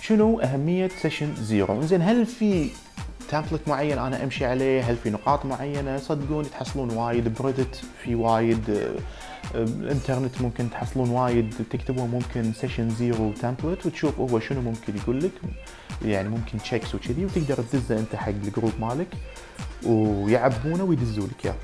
شنو 0.00 0.40
أهمية 0.40 0.88
session 1.02 1.34
zero؟ 1.34 1.82
زين 1.82 2.02
هل 2.02 2.26
في 2.26 2.70
template 3.28 3.68
معين 3.68 3.98
أنا 3.98 4.24
أمشي 4.24 4.46
عليه؟ 4.46 4.82
هل 4.82 4.96
في 4.96 5.10
نقاط 5.10 5.46
معينة؟ 5.46 5.96
صدقوني 5.96 6.48
تحصلون 6.48 6.90
وايد. 6.90 7.34
ب 7.42 7.47
Reddit 7.47 7.80
في 8.02 8.14
وايد 8.14 8.90
الانترنت 9.54 10.42
ممكن 10.42 10.70
تحصلون 10.70 11.10
وايد. 11.10 11.54
تكتبون 11.70 12.10
ممكن 12.10 12.52
session 12.52 12.90
zero 12.90 13.32
template 13.32 13.86
وتشوف 13.86 14.20
هو 14.20 14.40
شنو 14.40 14.60
ممكن 14.60 14.96
يقول 14.96 15.24
لك. 15.24 15.32
يعني 16.04 16.28
ممكن 16.28 16.58
checks 16.58 16.94
وكذي 16.94 17.24
وتقدر 17.24 17.62
تدزه 17.72 17.98
أنت 17.98 18.16
حق 18.16 18.28
ال 18.28 18.35
group 18.35 18.72
مالك 18.80 19.08
ويعبونه 19.86 20.84
ويدزوا 20.84 21.26
لك. 21.26 21.46
اياه 21.46 21.56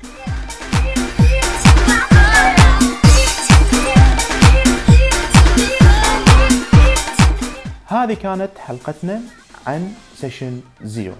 هذه 7.87 8.13
كانت 8.13 8.51
حلقتنا 8.57 9.21
عن 9.67 9.93
session 10.15 10.61
zero 10.81 11.15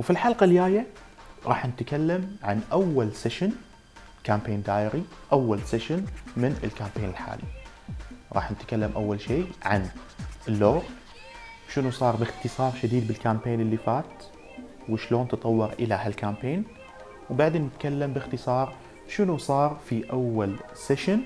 وفي 0.00 0.10
الحلقة 0.10 0.44
الجاية 0.44 0.86
راح 1.46 1.66
نتكلم 1.66 2.36
عن 2.42 2.60
أول 2.72 3.12
session 3.12 3.52
campaign 4.24 4.62
diary 4.62 5.04
أول 5.32 5.60
session 5.60 6.04
من 6.36 6.60
ال 6.64 6.68
campaign 6.68 7.04
الحالي. 7.04 7.42
راح 8.32 8.52
نتكلم 8.52 8.92
أول 8.96 9.20
شيء 9.20 9.46
عن 9.62 9.88
ال 10.48 10.55
lore 10.55 10.82
شنو 11.74 11.90
صار 11.90 12.16
باختصار 12.16 12.72
شديد 12.82 13.08
بال 13.08 13.18
campaign 13.18 13.60
اللي 13.60 13.76
فات 13.76 14.24
وشلون 14.88 15.28
تطور 15.28 15.72
إلى 15.72 15.94
هال 15.94 16.08
campaign 16.08 16.64
وبعدين 17.30 17.62
نتكلم 17.62 18.12
باختصار 18.12 18.74
شنو 19.08 19.38
صار 19.38 19.78
في 19.86 20.10
أول 20.12 20.56
session 20.74 21.20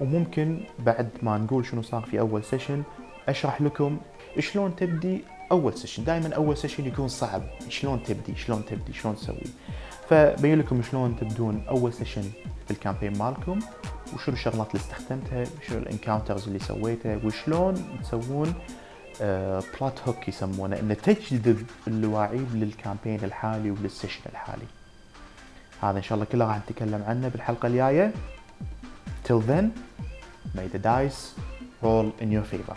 وممكن 0.00 0.60
بعد 0.78 1.08
ما 1.22 1.38
نقول 1.38 1.66
شنو 1.66 1.82
صار 1.82 2.02
في 2.02 2.20
أول 2.20 2.44
session 2.44 2.82
أشرح 3.28 3.60
لكم 3.62 3.98
شلون 4.38 4.76
تبدي 4.76 5.24
أول 5.52 5.78
session 5.78 6.04
دائما 6.04 6.34
أول 6.34 6.56
session 6.56 6.86
يكون 6.86 7.08
صعب. 7.08 7.42
شلون 7.68 8.02
تبدي؟ 8.02 8.36
شلون 8.36 8.64
تبدي؟ 8.64 8.92
شلون 8.92 9.16
تسوي؟ 9.16 9.42
فبين 10.10 10.58
لكم 10.58 10.82
شلون 10.82 11.16
تبدون 11.16 11.64
أول 11.68 11.92
session 11.92 12.22
في 12.66 12.70
ال 12.70 12.75
campaign 12.75 13.18
مالكم 13.18 13.58
وشو 14.14 14.32
الشغلات 14.32 14.70
اللي 14.70 14.82
استخدمتها 14.82 15.44
شو 15.68 15.74
ال 15.74 15.81
encounters 15.81 16.46
اللي 16.46 16.58
سويتها 16.58 17.20
وشلون 17.24 18.00
تسوون 18.02 18.54
آه، 19.22 19.62
plot 19.80 20.08
hook 20.08 20.28
يسمونه 20.28 20.78
انه 20.80 20.94
تجذب 20.94 21.66
اللواعيب 21.86 22.54
لل 22.54 22.68
campaign 22.68 23.24
الحالي 23.24 23.70
ولل 23.70 23.85
session 23.85 24.20
الحالي. 24.26 24.66
هذا 25.82 25.98
إن 25.98 26.02
شاء 26.02 26.14
الله 26.14 26.26
كله 26.32 26.46
راح 26.46 26.58
نتكلم 26.58 27.04
عنه 27.06 27.28
بالحلقة 27.28 27.66
الجاية. 27.66 28.12
Till 29.28 29.40
then 29.40 29.72
may 30.54 30.68
the 30.74 30.78
dice 30.78 31.34
roll 31.82 32.12
in 32.20 32.30
your 32.30 32.44
favor. 32.44 32.76